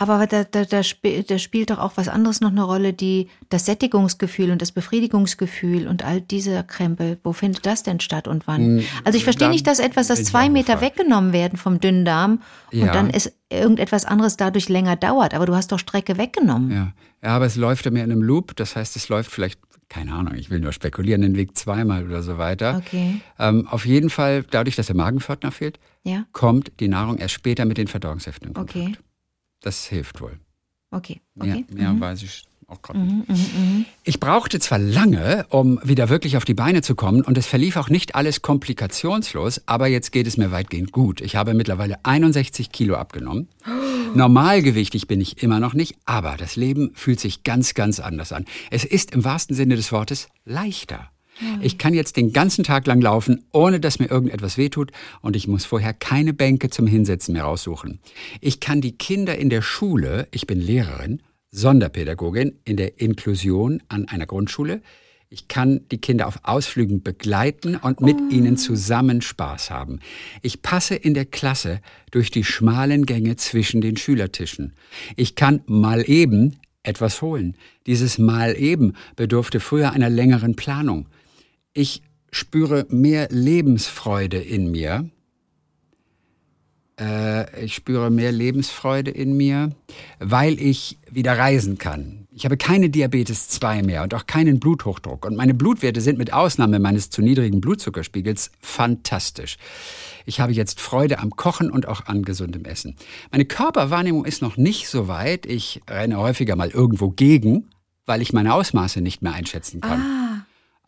[0.00, 3.28] Aber da, da, da, sp da spielt doch auch was anderes noch eine Rolle, die
[3.48, 7.18] das Sättigungsgefühl und das Befriedigungsgefühl und all diese Krempel.
[7.24, 8.84] Wo findet das denn statt und wann?
[9.04, 10.98] Also ich verstehe Hm, nicht, dass etwas, das zwei Meter gefragt.
[10.98, 12.42] weggenommen werden vom dünnen Darm
[12.72, 12.92] und Ja.
[12.92, 15.34] dann ist irgendetwas anderes dadurch länger dauert.
[15.34, 16.70] Aber du hast doch Strecke weggenommen.
[16.70, 16.92] Ja.
[17.22, 18.54] ja, aber es läuft ja mehr in einem Loop.
[18.56, 22.22] Das heißt, es läuft vielleicht, keine Ahnung, ich will nur spekulieren, den Weg zweimal oder
[22.22, 22.76] so weiter.
[22.86, 23.20] Okay.
[23.38, 27.64] Ähm, auf jeden Fall, dadurch, dass der Magenpförtner fehlt, Ja, kommt die Nahrung erst später
[27.64, 28.76] mit den Verdauungssäften in Kontakt.
[28.76, 28.92] okay.
[29.60, 30.38] Das hilft wohl.
[30.90, 31.20] Okay.
[31.38, 31.64] Okay.
[31.70, 33.86] mehr weiß ich auch gerade nicht.
[34.04, 37.76] Ich brauchte zwar lange, um wieder wirklich auf die Beine zu kommen, und es verlief
[37.76, 41.20] auch nicht alles komplikationslos, aber jetzt geht es mir weitgehend gut.
[41.20, 43.48] Ich habe mittlerweile 61 Kilo abgenommen.
[44.14, 48.44] Normalgewichtig bin ich immer noch nicht, aber das Leben fühlt sich ganz, ganz anders an.
[48.70, 51.10] Es ist im wahrsten Sinne des Wortes leichter.
[51.60, 55.48] Ich kann jetzt den ganzen Tag lang laufen, ohne dass mir irgendetwas wehtut und ich
[55.48, 58.00] muss vorher keine Bänke zum Hinsetzen mehr raussuchen.
[58.40, 64.08] Ich kann die Kinder in der Schule, ich bin Lehrerin, Sonderpädagogin in der Inklusion an
[64.08, 64.82] einer Grundschule.
[65.30, 70.00] Ich kann die Kinder auf Ausflügen begleiten und mit ihnen zusammen Spaß haben.
[70.40, 71.80] Ich passe in der Klasse
[72.10, 74.72] durch die schmalen Gänge zwischen den Schülertischen.
[75.16, 77.56] Ich kann mal eben etwas holen.
[77.86, 81.08] Dieses Mal eben bedurfte früher einer längeren Planung.
[81.72, 85.08] Ich spüre mehr Lebensfreude in mir.
[86.98, 89.70] Äh, ich spüre mehr Lebensfreude in mir,
[90.18, 92.26] weil ich wieder reisen kann.
[92.30, 95.24] Ich habe keine Diabetes 2 mehr und auch keinen Bluthochdruck.
[95.24, 99.56] Und meine Blutwerte sind mit Ausnahme meines zu niedrigen Blutzuckerspiegels fantastisch.
[100.24, 102.96] Ich habe jetzt Freude am Kochen und auch an gesundem Essen.
[103.32, 105.46] Meine Körperwahrnehmung ist noch nicht so weit.
[105.46, 107.70] Ich renne häufiger mal irgendwo gegen,
[108.06, 110.37] weil ich meine Ausmaße nicht mehr einschätzen kann.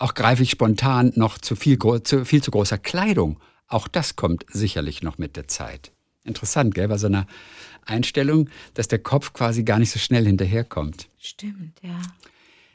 [0.00, 3.38] Auch greife ich spontan noch zu viel, zu viel zu großer Kleidung.
[3.68, 5.92] Auch das kommt sicherlich noch mit der Zeit.
[6.24, 6.88] Interessant, gell?
[6.88, 7.26] Bei so einer
[7.84, 11.10] Einstellung, dass der Kopf quasi gar nicht so schnell hinterherkommt.
[11.18, 12.00] Stimmt, ja.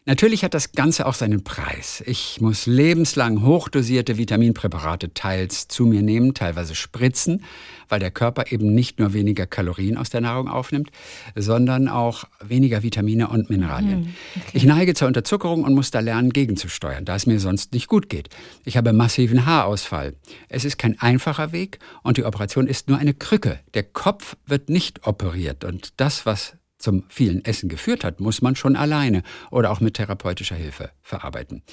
[0.08, 2.04] Natürlich hat das Ganze auch seinen Preis.
[2.06, 7.44] Ich muss lebenslang hochdosierte Vitaminpräparate teils zu mir nehmen, teilweise spritzen,
[7.90, 10.92] weil der Körper eben nicht nur weniger Kalorien aus der Nahrung aufnimmt,
[11.36, 14.16] sondern auch weniger Vitamine und Mineralien.
[14.54, 18.08] Ich neige zur Unterzuckerung und muss da lernen, gegenzusteuern, da es mir sonst nicht gut
[18.08, 18.30] geht.
[18.64, 20.14] Ich habe massiven Haarausfall.
[20.50, 23.60] Es ist kein einfacher Weg und die Operation ist nur eine Krücke.
[23.74, 28.56] Der Kopf wird nicht operiert und das, was zum vielen Essen geführt hat, muss man
[28.56, 31.64] schon alleine oder auch mit therapeutischer Hilfe verarbeiten.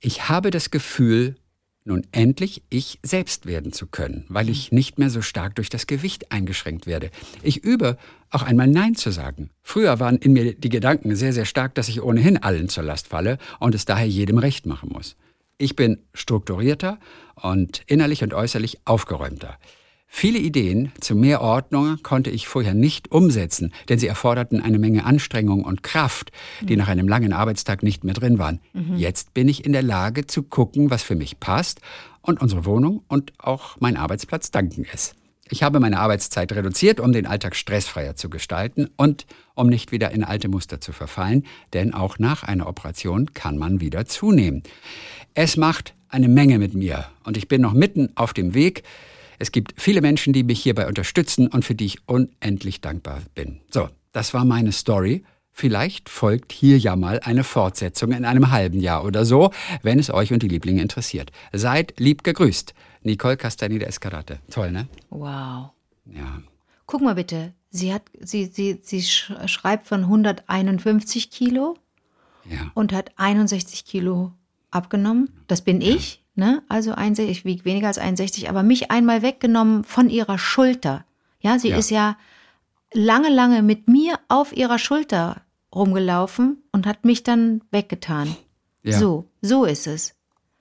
[0.00, 1.36] Ich habe das Gefühl,
[1.86, 5.86] nun endlich ich selbst werden zu können, weil ich nicht mehr so stark durch das
[5.86, 7.10] Gewicht eingeschränkt werde.
[7.42, 7.96] Ich übe
[8.30, 9.50] auch einmal Nein zu sagen.
[9.62, 13.06] Früher waren in mir die Gedanken sehr, sehr stark, dass ich ohnehin allen zur Last
[13.06, 15.16] falle und es daher jedem recht machen muss.
[15.58, 16.98] Ich bin strukturierter
[17.36, 19.56] und innerlich und äußerlich aufgeräumter.
[20.08, 25.04] Viele Ideen zu mehr Ordnung konnte ich vorher nicht umsetzen, denn sie erforderten eine Menge
[25.04, 26.32] Anstrengung und Kraft,
[26.62, 28.60] die nach einem langen Arbeitstag nicht mehr drin waren.
[28.96, 31.80] Jetzt bin ich in der Lage zu gucken, was für mich passt
[32.22, 35.14] und unsere Wohnung und auch mein Arbeitsplatz danken es.
[35.48, 40.10] Ich habe meine Arbeitszeit reduziert, um den Alltag stressfreier zu gestalten und um nicht wieder
[40.10, 44.64] in alte Muster zu verfallen, denn auch nach einer Operation kann man wieder zunehmen.
[45.34, 48.82] Es macht eine Menge mit mir und ich bin noch mitten auf dem Weg.
[49.38, 53.60] Es gibt viele Menschen, die mich hierbei unterstützen und für die ich unendlich dankbar bin.
[53.70, 55.24] So, das war meine Story.
[55.52, 59.50] Vielleicht folgt hier ja mal eine Fortsetzung in einem halben Jahr oder so,
[59.82, 61.32] wenn es euch und die Lieblinge interessiert.
[61.52, 62.74] Seid lieb gegrüßt.
[63.02, 64.38] Nicole Castaneda Escarate.
[64.50, 64.86] Toll, ne?
[65.08, 65.70] Wow.
[66.06, 66.42] Ja.
[66.86, 71.76] Guck mal bitte, sie hat, sie, sie, sie sch- schreibt von 151 Kilo
[72.48, 72.70] Ja.
[72.74, 74.32] und hat 61 Kilo
[74.70, 75.30] abgenommen.
[75.46, 76.62] Das bin ich, ne?
[76.68, 81.04] Also 61, ich wiege weniger als 61, aber mich einmal weggenommen von ihrer Schulter.
[81.40, 81.76] Ja, sie Ja.
[81.78, 82.16] ist ja
[82.92, 85.42] lange, lange mit mir auf ihrer Schulter
[85.74, 88.36] rumgelaufen und hat mich dann weggetan.
[88.82, 88.98] Ja.
[88.98, 90.14] So, so ist es.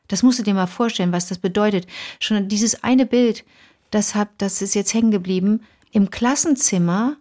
[0.07, 1.87] Das musst du dir mal vorstellen, was das bedeutet.
[2.19, 3.43] Schon dieses eine Bild,
[3.91, 5.61] das, hab, das ist jetzt hängen geblieben,
[5.91, 7.17] im Klassenzimmer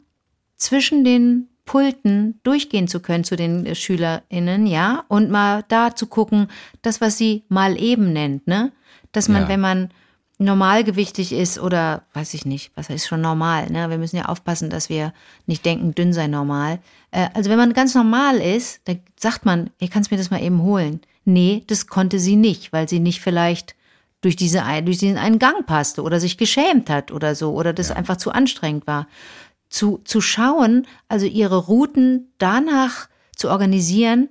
[0.56, 6.06] zwischen den Pulten durchgehen zu können zu den äh, SchülerInnen, ja, und mal da zu
[6.06, 6.48] gucken,
[6.82, 8.72] das, was sie mal eben nennt, ne?
[9.12, 9.48] Dass man, Ja.
[9.48, 9.90] wenn man
[10.38, 13.88] normalgewichtig ist oder weiß ich nicht, was ist schon normal, ne?
[13.88, 15.12] Wir müssen ja aufpassen, dass wir
[15.46, 16.80] nicht denken, dünn sei normal.
[17.12, 20.42] Äh, also wenn man ganz normal ist, dann sagt man, ihr kannst mir das mal
[20.42, 21.00] eben holen.
[21.24, 23.74] Nee, das konnte sie nicht, weil sie nicht vielleicht
[24.20, 27.90] durch, diese, durch diesen einen Gang passte oder sich geschämt hat oder so oder das
[27.90, 29.06] einfach zu anstrengend war.
[29.74, 34.28] Zu, zu schauen, also ihre Routen danach zu organisieren,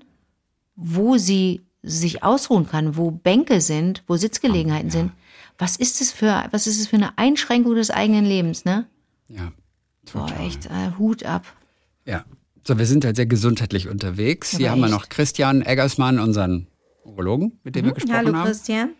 [0.78, 5.12] wo sie sich ausruhen kann, wo Bänke sind, wo Sitzgelegenheiten sind.
[5.58, 8.88] Was ist es für, was ist es für eine Einschränkung des eigenen Lebens, ne?
[9.28, 9.52] Ja.
[10.14, 10.46] Boah, total.
[10.48, 11.44] echt, äh, Hut ab.
[12.06, 12.24] Ja.
[12.66, 14.52] So, wir sind halt sehr gesundheitlich unterwegs.
[14.52, 14.94] Hier Aber haben wir echt.
[14.96, 16.68] noch Christian Eggersmann, unseren
[17.04, 18.48] Urologen, mit dem wir gesprochen haben.
[18.48, 18.92] Christian.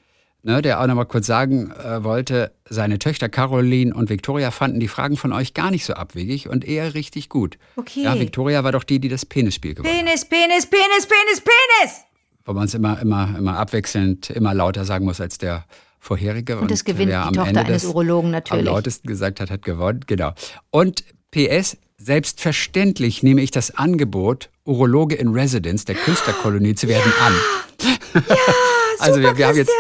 [0.46, 4.82] Ne, der auch noch mal kurz sagen äh, wollte, seine Töchter Caroline und Victoria fanden
[4.82, 7.58] die Fragen von euch gar nicht so abwegig und eher richtig gut.
[7.78, 8.04] Okay.
[8.04, 10.06] Ja, Victoria war doch die, die das Penisspiel gewonnen hat.
[10.06, 12.02] Penis, Penis, Penis, Penis, Penis!
[12.44, 15.64] Wo man es immer, immer, immer abwechselnd, immer lauter sagen muss als der
[16.02, 16.60] vorherige.
[16.60, 18.66] Und das gewinnt wer die am Tochter Ende eines Urologen Am natürlich.
[18.66, 20.34] lautesten gesagt hat, hat gewonnen, genau.
[20.72, 27.34] Und PS, selbstverständlich nehme ich das Angebot, Urologe in Residence der Künstlerkolonie zu werden, an.
[29.00, 29.72] also wir, wir, haben jetzt,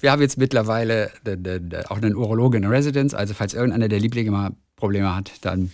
[0.00, 3.14] wir haben jetzt mittlerweile de, de, de, auch einen Urologe in Residence.
[3.14, 5.70] Also falls irgendeiner der Lieblinge mal Probleme hat, dann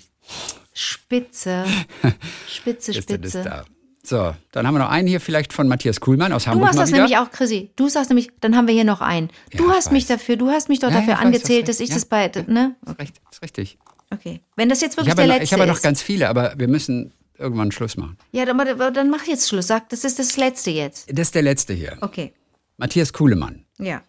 [0.73, 1.65] Spitze.
[2.49, 3.43] Spitze, ist Spitze.
[3.43, 3.65] da.
[4.03, 6.77] So, dann haben wir noch einen hier vielleicht von Matthias Kuhlmann aus Du Hamburg machst
[6.77, 6.99] mal das wieder.
[7.03, 7.73] nämlich auch, Chrissy.
[7.75, 9.31] Du sagst nämlich, dann haben wir hier noch einen.
[9.57, 10.19] Du Ja, hast mich weiß.
[10.19, 12.31] dafür, du hast mich doch Ja, dafür ja, weiß, angezählt, hast dass ich das bei,
[12.47, 12.77] ne?
[12.87, 13.79] Ist recht, ist richtig.
[14.13, 14.41] Okay.
[14.55, 15.83] Wenn das jetzt Ich wirklich der noch, letzte ich habe noch ist.
[15.83, 18.17] ganz viele, aber wir müssen irgendwann Schluss machen.
[18.31, 19.67] ja, dann, aber dann mach jetzt Schluss.
[19.67, 21.11] Sag, das ist das letzte jetzt.
[21.11, 21.97] Das ist der letzte hier.
[22.01, 22.33] Okay.
[22.77, 23.65] Matthias Kuhlemann.
[23.79, 24.03] Ja.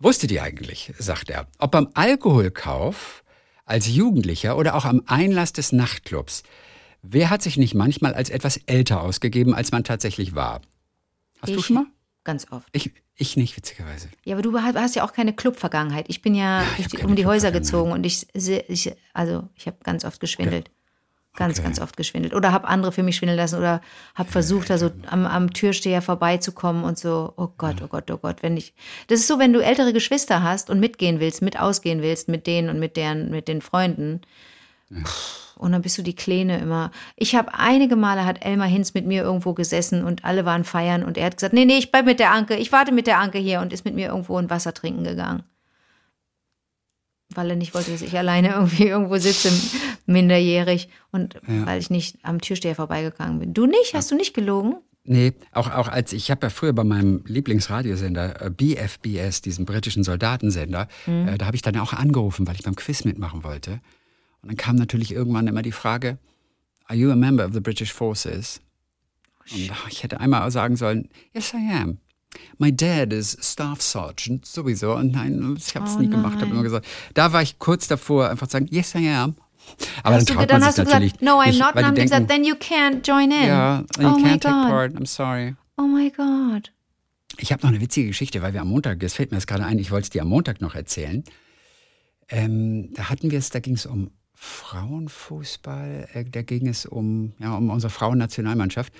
[0.00, 3.24] Wusstet ihr eigentlich, sagt er, ob beim Alkoholkauf
[3.64, 6.42] als Jugendlicher oder auch am Einlass des Nachtclubs,
[7.02, 10.60] wer hat sich nicht manchmal als etwas älter ausgegeben, als man tatsächlich war?
[11.40, 11.86] Hast du Ich schon mal?
[12.24, 12.68] Ganz oft.
[12.72, 14.08] Ich, ich nicht, witzigerweise.
[14.24, 16.06] Ja, aber du hast ja auch keine Club-Vergangenheit.
[16.08, 19.66] Ich bin ja, ich die, keine um die Häuser gezogen und ich, ich also ich
[19.66, 20.70] habe ganz oft geschwindelt.
[21.38, 21.66] Ganz, Okay.
[21.66, 22.34] ganz oft geschwindelt.
[22.34, 23.80] Oder habe andere für mich schwindeln lassen oder
[24.16, 28.16] habe versucht, da so am, am Türsteher vorbeizukommen und so, oh Gott, oh Gott, oh
[28.18, 28.74] Gott, wenn ich.
[29.06, 32.48] Das ist so, wenn du ältere Geschwister hast und mitgehen willst, mit ausgehen willst, mit
[32.48, 34.20] denen und mit deren, mit den Freunden.
[35.56, 36.90] Und dann bist du die Kleine immer.
[37.14, 41.04] Ich habe einige Male hat Elmar Hinz mit mir irgendwo gesessen und alle waren feiern
[41.04, 43.18] und er hat gesagt, nee, nee, ich bleib mit der Anke, ich warte mit der
[43.18, 45.44] Anke hier und ist mit mir irgendwo ein Wasser trinken gegangen.
[47.34, 49.50] Weil er nicht wollte, dass ich alleine irgendwie irgendwo sitze,
[50.06, 53.54] minderjährig und weil ich nicht am Türsteher vorbeigegangen bin.
[53.54, 53.94] Du nicht?
[53.94, 54.76] Hast du nicht gelogen?
[55.04, 60.04] Nee, auch, auch als ich habe ja früher bei meinem Lieblingsradiosender äh, BFBS, diesem britischen
[60.04, 61.28] Soldatensender, Mhm.
[61.28, 63.80] äh, da habe ich dann auch angerufen, weil ich beim Quiz mitmachen wollte.
[64.42, 66.18] Und dann kam natürlich irgendwann immer die Frage,
[66.84, 68.60] Are you a member of the British Forces?
[69.50, 71.98] Und ach, ich hätte einmal sagen sollen, Yes, I am.
[72.58, 74.94] My dad is Staff Sergeant, sowieso.
[74.94, 76.86] Und nein, ich habe es Oh nie gemacht, habe immer gesagt.
[77.14, 79.34] Da war ich kurz davor, einfach zu sagen, Yes, I am.
[80.02, 81.74] Aber Hast dann traut dann man hast sich du natürlich gesagt, no, I'm nicht, not.
[81.74, 83.46] weil Und die denken, gesagt, then you can't join in.
[83.48, 84.68] ja, you oh my can't take God.
[84.68, 85.56] part, I'm sorry.
[85.76, 86.72] Oh my God.
[87.38, 89.64] Ich habe noch eine witzige Geschichte, weil wir am Montag, das fällt mir jetzt gerade
[89.64, 91.22] ein, ich wollte es dir am Montag noch erzählen.
[92.28, 97.32] Ähm, da hatten wir es, da ging es um Frauenfußball, äh, da ging es um,
[97.38, 98.92] ja, um unsere Frauennationalmannschaft.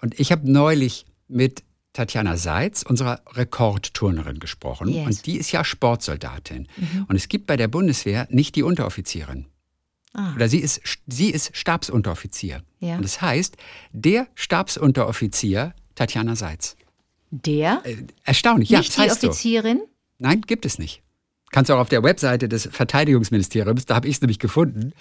[0.00, 1.62] Und ich habe neulich mit
[1.94, 4.88] Tatjana Seitz, unserer Rekordturnerin, gesprochen.
[4.88, 5.06] Yes.
[5.06, 6.68] Und die ist ja Sportsoldatin.
[7.08, 9.46] Und es gibt bei der Bundeswehr nicht die Unteroffizierin.
[10.12, 10.34] Ah.
[10.34, 12.62] Oder sie ist, sie ist Stabsunteroffizier.
[12.80, 12.96] Ja.
[12.96, 13.56] Und das heißt,
[13.92, 16.76] der Stabsunteroffizier Tatjana Seitz.
[17.30, 17.80] Der?
[17.84, 19.28] Äh, erstaunlich, ja, nicht das die heißt so.
[19.28, 19.82] Offizierin?
[20.18, 21.02] Nein, gibt es nicht.
[21.50, 24.92] Kannst du auch auf der Webseite des Verteidigungsministeriums, da habe ich es nämlich gefunden.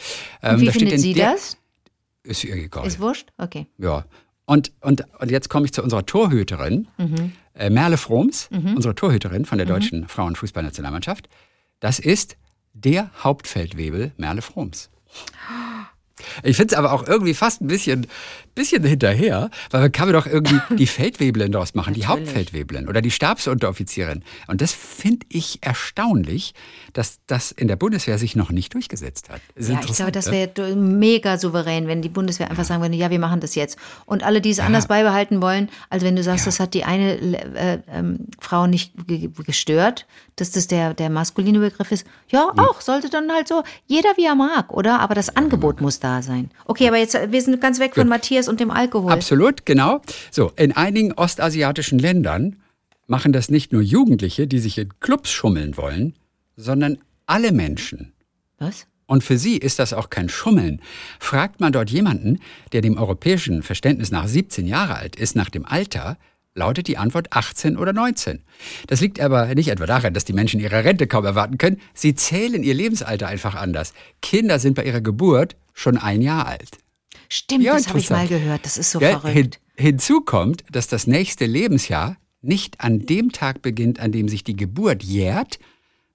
[0.41, 1.57] Ähm, wie findet sie das?
[2.23, 2.85] Ist ihr egal.
[2.85, 3.31] Ist wurscht?
[3.37, 3.67] Okay.
[3.77, 4.05] ja.
[4.45, 7.31] Und, und, und jetzt komme ich zu unserer Torhüterin, Mhm.
[7.55, 11.29] äh, Merle Froms, unsere Torhüterin von der deutschen Frauenfußballnationalmannschaft.
[11.79, 12.35] Das ist
[12.73, 14.89] der Hauptfeldwebel Merle Froms.
[16.43, 18.05] Ich finde es aber auch irgendwie fast ein bisschen,
[18.53, 22.05] bisschen hinterher, weil man kann mir doch irgendwie die Feldwebelin daraus machen, die.
[22.05, 24.24] Hauptfeldwebelin oder die Stabsunteroffizierin.
[24.47, 26.53] Und das finde ich erstaunlich,
[26.93, 29.41] dass das in der Bundeswehr sich noch nicht durchgesetzt hat.
[29.57, 30.49] Ja, ich glaube, das ne?
[30.55, 33.78] wäre mega souverän, wenn die Bundeswehr einfach sagen würde, ja, wir machen das jetzt.
[34.05, 37.18] Und alle, die es anders beibehalten wollen, also wenn du sagst, das hat die eine
[37.55, 40.05] äh, ähm, Frau nicht ge- gestört,
[40.36, 44.26] dass das der, der maskuline Begriff ist, ja, auch, sollte dann halt so, jeder wie
[44.26, 44.99] er mag, oder?
[44.99, 46.51] Aber das Angebot muss da sein.
[46.65, 49.11] Okay, aber jetzt, wir sind ganz weg von Matthias und dem Alkohol.
[49.11, 50.01] Absolut, genau.
[50.31, 52.57] So, in einigen ostasiatischen Ländern
[53.07, 56.15] machen das nicht nur Jugendliche, die sich in Clubs schummeln wollen,
[56.55, 58.13] sondern alle Menschen.
[58.59, 58.87] Was?
[59.05, 60.81] Und für sie ist das auch kein Schummeln.
[61.19, 62.39] Fragt man dort jemanden,
[62.71, 66.17] der dem europäischen Verständnis nach 17 Jahre alt ist, nach dem Alter,
[66.55, 68.41] lautet die Antwort 18 oder 19.
[68.87, 71.81] Das liegt aber nicht etwa daran, dass die Menschen ihre Rente kaum erwarten können.
[71.93, 73.93] Sie zählen ihr Lebensalter einfach anders.
[74.21, 76.78] Kinder sind bei ihrer Geburt schon ein Jahr alt.
[77.30, 78.65] Stimmt, Ja, das habe ich mal gehört.
[78.65, 79.11] Das ist so Gell?
[79.11, 79.34] verrückt.
[79.36, 84.43] Hin, hinzu kommt, dass das nächste Lebensjahr nicht an dem Tag beginnt, an dem sich
[84.43, 85.59] die Geburt jährt,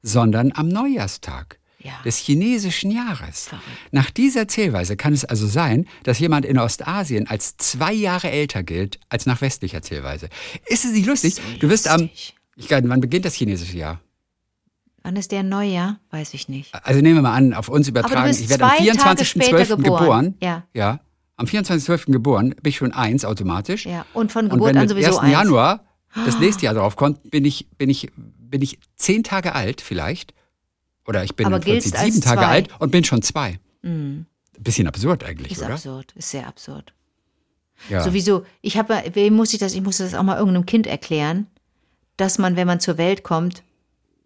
[0.03, 1.93] sondern am Neujahrstag Ja.
[2.05, 3.49] des chinesischen Jahres.
[3.91, 8.63] Nach dieser Zählweise kann es also sein, dass jemand in Ostasien als zwei Jahre älter
[8.63, 10.29] gilt als nach westlicher Zählweise.
[10.67, 11.37] Ist es nicht lustig?
[11.61, 12.03] du wirst am.
[12.03, 12.35] lustig.
[12.57, 14.01] Ich, wann beginnt das chinesische Jahr?
[15.09, 15.99] Wann ist der Neujahr?
[16.11, 16.75] Weiß ich nicht.
[16.85, 18.31] Also nehmen wir mal an, auf uns übertragen.
[18.31, 19.25] ich werde am zwei Tage 24.12.
[19.25, 19.83] später geboren.
[19.83, 20.35] geboren.
[20.43, 20.65] Ja.
[20.75, 21.01] ja.
[21.37, 22.13] Am 24.12.
[22.13, 23.87] geboren, bin ich schon eins automatisch.
[23.87, 25.19] Ja, und von Und Geburt wenn an sowieso 1.
[25.21, 25.33] eins.
[25.33, 25.81] Januar
[26.27, 30.35] das nächste Jahr drauf kommt, bin ich, bin ich, bin ich zehn Tage alt vielleicht.
[31.07, 32.47] Oder ich bin Aber im Prinzip giltst als sieben Tage zwei.
[32.47, 33.59] alt und bin schon zwei.
[33.81, 34.27] Mhm.
[34.59, 35.73] Bisschen absurd eigentlich, Ist oder?
[35.73, 36.93] absurd, ist sehr absurd.
[37.89, 38.03] Ja.
[38.03, 41.47] Sowieso, ich habe, wem muss ich das, ich muss das auch mal irgendeinem Kind erklären,
[42.19, 43.63] dass man, wenn man zur Welt kommt,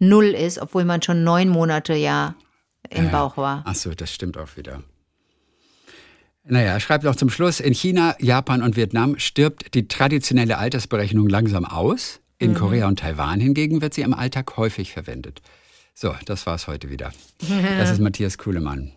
[0.03, 2.34] null ist, obwohl man schon neun Monate ja
[2.90, 3.62] im Bauch war.
[3.64, 4.82] Ach so, das stimmt auch wieder.
[6.44, 11.64] Naja, schreibt noch zum Schluss, in China, Japan und Vietnam stirbt die traditionelle Altersberechnung langsam
[11.64, 12.20] aus.
[12.40, 12.46] Mhm.
[12.48, 15.40] In Korea und Taiwan hingegen wird sie im Alltag häufig verwendet.
[15.94, 17.12] So, das war's heute wieder.
[17.38, 18.92] Das ist Matthias Kuhlemann.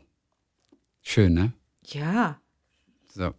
[1.03, 1.53] Schön, ne?
[1.84, 2.39] Ja.
[3.14, 3.34] So.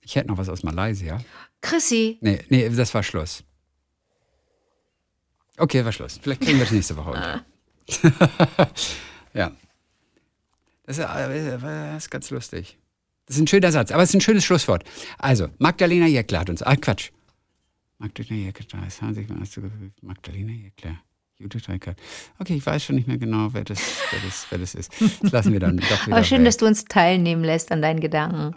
[0.00, 1.20] Ich hätte noch was aus Malaysia.
[1.60, 3.44] Chrissy, Nee, nee, das war Schluss.
[5.56, 6.18] Okay, war Schluss.
[6.20, 7.44] Vielleicht kriegen wir das nächste Woche unter.
[9.34, 9.52] ja.
[10.86, 12.78] Das ist, äh, das ist ganz lustig.
[13.26, 14.84] Das ist ein schöner Satz, aber es ist ein schönes Schlusswort.
[15.18, 16.62] Also, Magdalena Jeckler hat uns.
[16.62, 17.10] Ah, Quatsch.
[17.98, 19.38] Magdalena Jeckler, das haben sich mal.
[20.02, 20.98] Magdalena Jeckler.
[21.38, 21.98] Judith Reikert.
[22.38, 23.80] Okay, ich weiß schon nicht mehr genau, wer das,
[24.10, 24.92] wer das, wer das ist.
[25.20, 26.16] Das lassen wir dann doch wieder.
[26.16, 26.46] aber schön, weg.
[26.46, 28.54] dass du uns teilnehmen lässt an deinen Gedanken.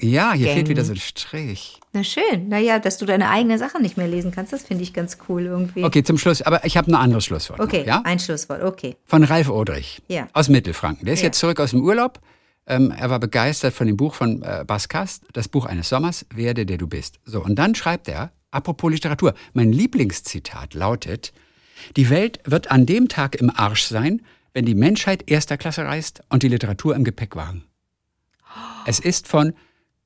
[0.00, 0.68] Ja, hier fehlt Gang.
[0.68, 1.78] wieder so ein Strich.
[1.92, 4.92] Na schön, naja, dass du deine eigene Sache nicht mehr lesen kannst, das finde ich
[4.94, 5.84] ganz cool irgendwie.
[5.84, 6.42] Okay, zum Schluss.
[6.42, 7.60] Aber ich habe ein anderes Schlusswort.
[7.60, 8.02] Okay, Noch, ja?
[8.04, 8.96] ein Schlusswort, okay.
[9.04, 10.28] Von Ralf Odrich Ja.
[10.32, 11.04] aus Mittelfranken.
[11.04, 11.26] Der ist Ja.
[11.26, 12.20] jetzt zurück aus dem Urlaub.
[12.66, 16.24] Ähm, er war begeistert von dem Buch von äh, Bas Kast, das Buch eines Sommers,
[16.34, 17.18] Werde, der du bist.
[17.24, 21.32] So, und dann schreibt er, apropos Literatur, mein Lieblingszitat lautet,
[21.96, 24.22] die Welt wird an dem Tag im Arsch sein,
[24.54, 27.64] wenn die Menschheit erster Klasse reist und die Literatur im Gepäckwagen.
[28.86, 29.54] Es ist von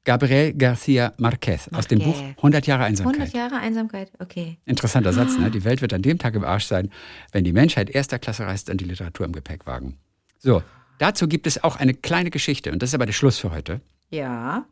[0.07, 2.37] Gabriel García Márquez aus dem Buch Marquez.
[2.39, 3.15] 100 Jahre Einsamkeit.
[3.17, 4.57] 100 Jahre Einsamkeit, okay.
[4.65, 5.51] Interessanter Satz, ne?
[5.51, 6.91] Die Welt wird an dem Tag im Arsch sein,
[7.33, 9.99] wenn die Menschheit erster Klasse reist und die Literatur im Gepäckwagen.
[10.39, 10.63] So,
[10.99, 13.81] dazu gibt es auch eine kleine Geschichte und das ist aber der Schluss für heute.
[14.11, 14.65] Ja.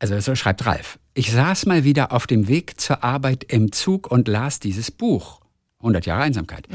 [0.00, 0.98] Also so schreibt Ralf.
[1.14, 5.40] Ich saß mal wieder auf dem Weg zur Arbeit im Zug und las dieses Buch.
[5.80, 6.66] 100 Jahre Einsamkeit.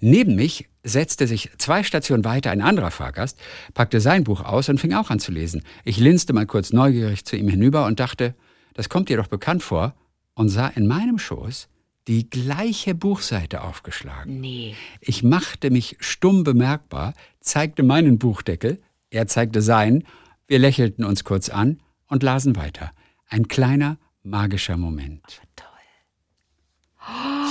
[0.00, 3.38] Neben mich setzte sich zwei Stationen weiter ein anderer Fahrgast,
[3.74, 5.62] packte sein Buch aus und fing auch an zu lesen.
[5.84, 8.34] Ich linste mal kurz neugierig zu ihm hinüber und dachte,
[8.74, 9.94] das kommt dir doch bekannt vor,
[10.38, 11.68] und sah in meinem Schoß
[12.06, 14.40] die gleiche Buchseite aufgeschlagen.
[14.40, 14.76] Nee.
[15.00, 18.80] Ich machte mich stumm bemerkbar, zeigte meinen Buchdeckel,
[19.10, 20.04] er zeigte seinen,
[20.46, 22.92] wir lächelten uns kurz an und lasen weiter.
[23.28, 25.42] Ein kleiner, magischer Moment.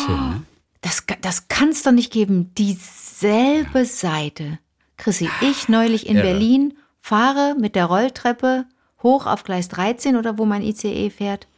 [0.05, 0.43] Schön, ne?
[0.87, 2.53] Das, das kann es doch nicht geben.
[2.55, 4.57] Dieselbe Seite.
[4.95, 6.27] Chrissy, ich neulich in Irre.
[6.27, 8.65] Berlin fahre mit der Rolltreppe
[9.03, 11.49] hoch auf Gleis 13 oder wo mein ICE fährt,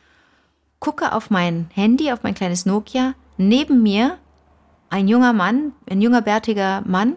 [0.79, 4.17] gucke auf mein Handy, auf mein kleines Nokia, neben mir
[4.89, 7.15] ein junger Mann, ein junger bärtiger Mann.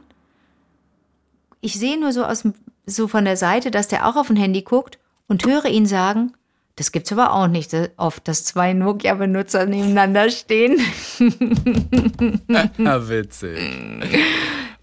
[1.63, 2.47] Ich sehe nur so aus
[2.85, 4.99] so von der Seite, dass der auch auf ein Handy guckt
[5.29, 6.35] und höre ihn sagen,
[6.77, 10.79] das gibt's aber auch nicht oft, dass zwei Nokia-Benutzer nebeneinander stehen.
[12.79, 13.59] Ja, witzig.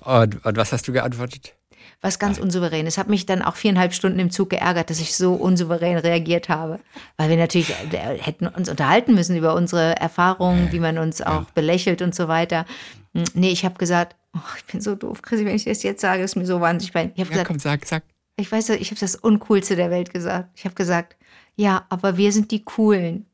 [0.03, 1.53] Und, und was hast du geantwortet?
[2.01, 2.87] Was ganz unsouverän.
[2.87, 6.47] Es hat mich dann auch viereinhalb Stunden im Zug geärgert, dass ich so unsouverän reagiert
[6.47, 6.79] habe.
[7.17, 11.43] Weil wir natürlich äh, hätten uns unterhalten müssen über unsere Erfahrungen, wie man uns auch
[11.51, 12.65] belächelt und so weiter.
[13.13, 15.99] Hm, Nee, ich habe gesagt, oh, ich bin so doof, Chrissy, wenn ich das jetzt
[16.01, 17.13] sage, ist mir so wahnsinnig peinlich.
[17.17, 18.03] Ich habe Ja, gesagt, komm, sag, sag.
[18.37, 20.47] ich weiß, ich habe das Uncoolste der Welt gesagt.
[20.55, 21.17] Ich habe gesagt,
[21.59, 23.25] ja, aber wir sind die Coolen.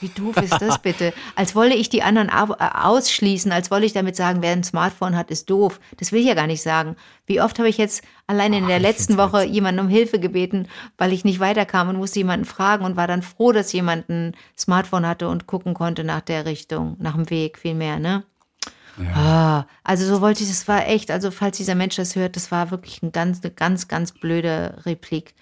[0.00, 1.14] Wie doof ist das bitte?
[1.34, 5.16] Als wolle ich die anderen äh, ausschließen, als wolle ich damit sagen, wer ein Smartphone
[5.16, 5.80] hat, ist doof.
[5.96, 6.96] Das will ich ja gar nicht sagen.
[7.24, 10.68] Wie oft habe ich jetzt allein in der ich letzten Woche jemanden um Hilfe gebeten,
[10.98, 14.36] weil ich nicht weiterkam und musste jemanden fragen und war dann froh, dass jemand ein
[14.58, 18.24] Smartphone hatte und gucken konnte nach der Richtung, nach dem Weg vielmehr, ne?
[19.14, 22.50] Ah, also so wollte ich, das war echt, also falls dieser Mensch das hört, das
[22.50, 25.34] war wirklich ein ganz, eine ganz, ganz blöde Replik.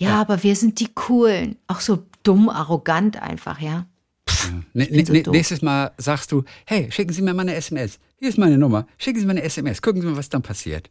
[0.00, 1.56] Ja, aber wir sind die Coolen.
[1.66, 3.86] Auch so dumm, arrogant einfach, ja.
[4.72, 7.54] Ne, bin ne, so ne, nächstes Mal sagst du, hey, schicken Sie mir mal eine
[7.54, 7.98] SMS.
[8.18, 8.86] Hier ist meine Nummer.
[8.98, 9.82] Schicken Sie mir eine SMS.
[9.82, 10.90] Gucken Sie mal, was dann passiert.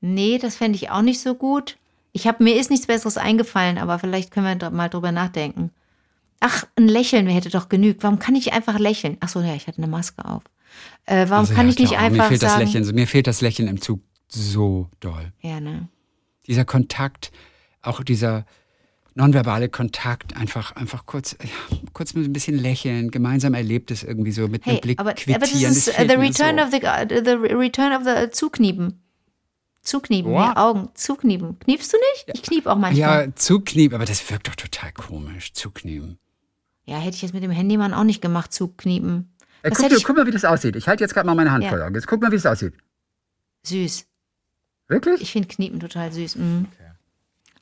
[0.00, 1.76] Nee, das fände ich auch nicht so gut.
[2.12, 5.70] Ich habe mir ist nichts Besseres eingefallen, aber vielleicht können wir mal drüber nachdenken.
[6.40, 8.02] Ach, ein Lächeln hätte doch genügt.
[8.02, 9.16] Warum kann ich einfach lächeln?
[9.20, 10.42] Ach so, ja, ich hatte eine Maske auf.
[11.06, 12.64] Äh, warum Also, kann ja, ich nicht klar, einfach mir fehlt sagen?
[12.64, 15.32] das Lächeln, mir fehlt das Lächeln im Zug so doll.
[15.40, 15.88] Ja, ne?
[16.46, 17.32] Dieser Kontakt,
[17.82, 18.44] auch dieser
[19.14, 21.48] nonverbale Kontakt, einfach, einfach kurz, ja,
[21.94, 25.42] kurz mit ein bisschen lächeln, gemeinsam Erlebtes irgendwie so mit Hey, einem Blick aber, quittieren.
[25.42, 26.64] aber das ist äh, fehlt the return so.
[26.64, 26.80] of the,
[27.24, 29.02] the return of the Zuknieben.
[29.82, 30.44] Zuknieben, What?
[30.44, 31.58] ja, Augen, Zuknieben.
[31.60, 32.36] Kniefst du nicht?
[32.36, 33.26] Ich kniep auch manchmal.
[33.28, 36.18] Ja, zuknieben, aber das wirkt doch total komisch, zuknieben.
[36.84, 39.32] Ja, hätte ich jetzt mit dem Handymann auch nicht gemacht, Zukniepen.
[39.64, 40.76] Ja, Was guck, ich, guck mal, wie das aussieht.
[40.76, 41.70] Ich halte jetzt gerade mal meine Hand Ja.
[41.70, 41.94] vor Augen.
[41.94, 42.74] Jetzt guck mal, wie das aussieht.
[43.64, 44.06] süß.
[44.88, 45.20] Wirklich?
[45.22, 46.36] Ich finde Kniepen total süß.
[46.36, 46.66] Mhm.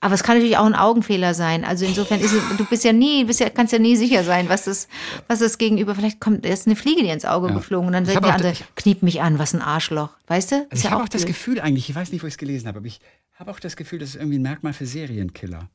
[0.04, 1.64] Aber es kann natürlich auch ein Augenfehler sein.
[1.64, 4.50] Also insofern ist es, du bist ja nie, bist ja, kannst ja nie sicher sein,
[4.50, 4.86] was das,
[5.28, 7.54] was das gegenüber, vielleicht kommt erst eine Fliege dir ins Auge Ja.
[7.54, 10.10] geflogen und dann sagt der andere, das- kniep mich an, was ein Arschloch.
[10.26, 10.56] Weißt du?
[10.56, 11.24] Also Ist ich ja habe auch das.
[11.24, 13.00] Gefühl eigentlich, ich weiß nicht, wo ich es gelesen habe, aber ich
[13.38, 15.70] habe auch das Gefühl, das ist irgendwie ein Merkmal für Serienkiller.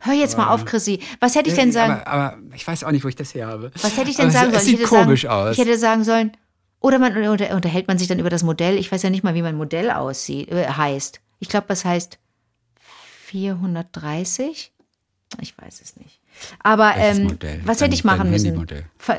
[0.00, 1.00] Hör jetzt mal auf, Chrissy.
[1.20, 1.92] Was hätte ich denn Äh, sagen?
[1.92, 3.70] Aber, aber ich weiß auch nicht, wo ich das her habe.
[3.82, 4.54] Was hätte ich denn Aber sagen sollen?
[4.56, 5.52] es Ich sieht hätte komisch sagen, aus.
[5.52, 6.32] Ich hätte sagen sollen,
[6.80, 8.78] oder man oder unterhält man sich dann über das Modell.
[8.78, 11.20] Ich weiß ja nicht mal, wie mein Modell aussieht, äh, heißt.
[11.40, 12.18] Ich glaube, das heißt
[13.26, 14.72] 430.
[15.40, 16.20] Ich weiß es nicht.
[16.62, 18.66] Aber ähm, was hätte ich machen müssen?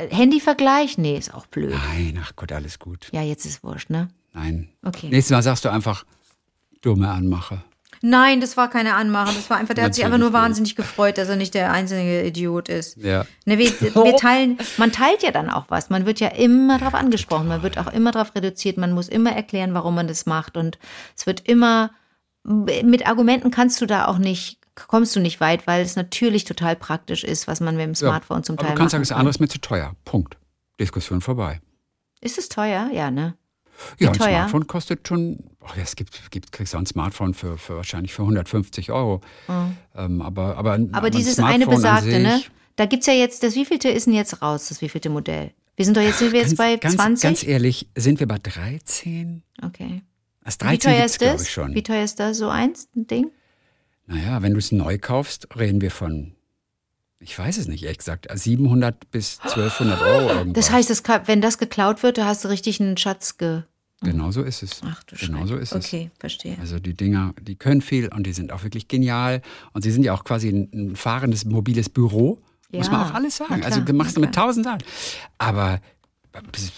[0.09, 0.97] Handyvergleich?
[0.97, 1.71] Nee, ist auch blöd.
[1.71, 3.09] Nein, ach Gott, alles gut.
[3.11, 4.09] Ja, jetzt ist wurscht, ne?
[4.33, 4.69] Nein.
[4.83, 5.09] Okay.
[5.09, 6.05] Nächstes Mal sagst du einfach
[6.81, 7.63] dumme Anmache.
[8.01, 9.33] Nein, das war keine Anmache.
[9.33, 12.23] Das war einfach, der hat sich einfach nur wahnsinnig gefreut, dass er nicht der einzige
[12.23, 12.97] Idiot ist.
[12.97, 13.25] Ja.
[13.45, 15.89] Ne, wir, wir teilen, man teilt ja dann auch was.
[15.89, 19.31] Man wird ja immer darauf angesprochen, man wird auch immer darauf reduziert, man muss immer
[19.31, 20.57] erklären, warum man das macht.
[20.57, 20.77] Und
[21.15, 21.91] es wird immer,
[22.47, 26.75] mit Argumenten kannst du da auch nicht, kommst du nicht weit, weil es natürlich total
[26.75, 29.29] praktisch ist, was man mit dem Smartphone zum Aber Teil du kannst sagen, das andere
[29.29, 29.95] ist mir zu teuer.
[30.05, 30.37] Punkt.
[30.79, 31.59] Diskussion vorbei.
[32.21, 32.89] Ist es teuer?
[32.93, 33.35] Ja, ne?
[33.99, 34.29] Ja, Wie ein teuer?
[34.29, 38.13] Smartphone kostet schon, oh ja, es gibt, gibt, kriegst du ein Smartphone für, für wahrscheinlich
[38.13, 39.21] für 150 Euro.
[39.95, 40.93] Ähm, aber, aber, Mhm.
[40.93, 42.41] Aber dieses eine besagte, ne?
[42.75, 45.51] Da gibt's ja jetzt, das wievielte ist denn jetzt raus, das wievielte Modell?
[45.75, 47.23] Wir sind doch jetzt, sind wir jetzt bei ganz, 20?
[47.23, 49.43] Ganz ehrlich, sind wir bei 13?
[49.63, 50.01] okay.
[50.55, 51.49] Wie 13 teuer gibt's, ist das?
[51.49, 51.75] schon.
[51.75, 53.31] Wie teuer ist das, so eins, ein Ding?
[54.05, 56.33] Naja, wenn du es neu kaufst, reden wir von,
[57.19, 60.65] ich weiß es nicht, ehrlich gesagt, 700 bis 1200 Euro irgendwas.
[60.65, 63.63] Das heißt, das, wenn das geklaut wird, da hast du richtig einen Schatz ge.
[64.01, 64.81] Genau so ist es.
[64.85, 65.47] Ach du Genau Scheiße.
[65.47, 65.85] so ist es.
[65.85, 66.55] Okay, verstehe.
[66.59, 69.41] Also die Dinger, die können viel und die sind auch wirklich genial.
[69.73, 72.39] Und sie sind ja auch quasi ein, ein fahrendes, mobiles Büro.
[72.71, 73.63] Muss Ja, man auch alles sagen.
[73.63, 74.83] also du machst na mit tausend Sachen.
[75.39, 75.79] Aber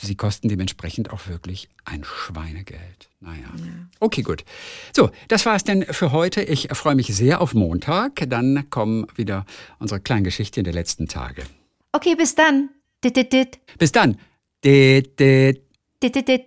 [0.01, 3.09] sie kosten dementsprechend auch wirklich ein Schweinegeld.
[3.19, 3.47] Naja.
[3.99, 4.43] Okay, gut.
[4.95, 6.41] So, das war es denn für heute.
[6.41, 8.23] Ich freue mich sehr auf Montag.
[8.27, 9.45] Dann kommen wieder
[9.79, 11.43] unsere kleinen Geschichten der letzten Tage.
[11.91, 12.69] Okay, bis dann.
[13.03, 13.59] Dit, dit, dit.
[13.77, 14.17] Bis dann.
[14.63, 15.61] Dit, dit.
[16.01, 16.43] Dit, dit, dit.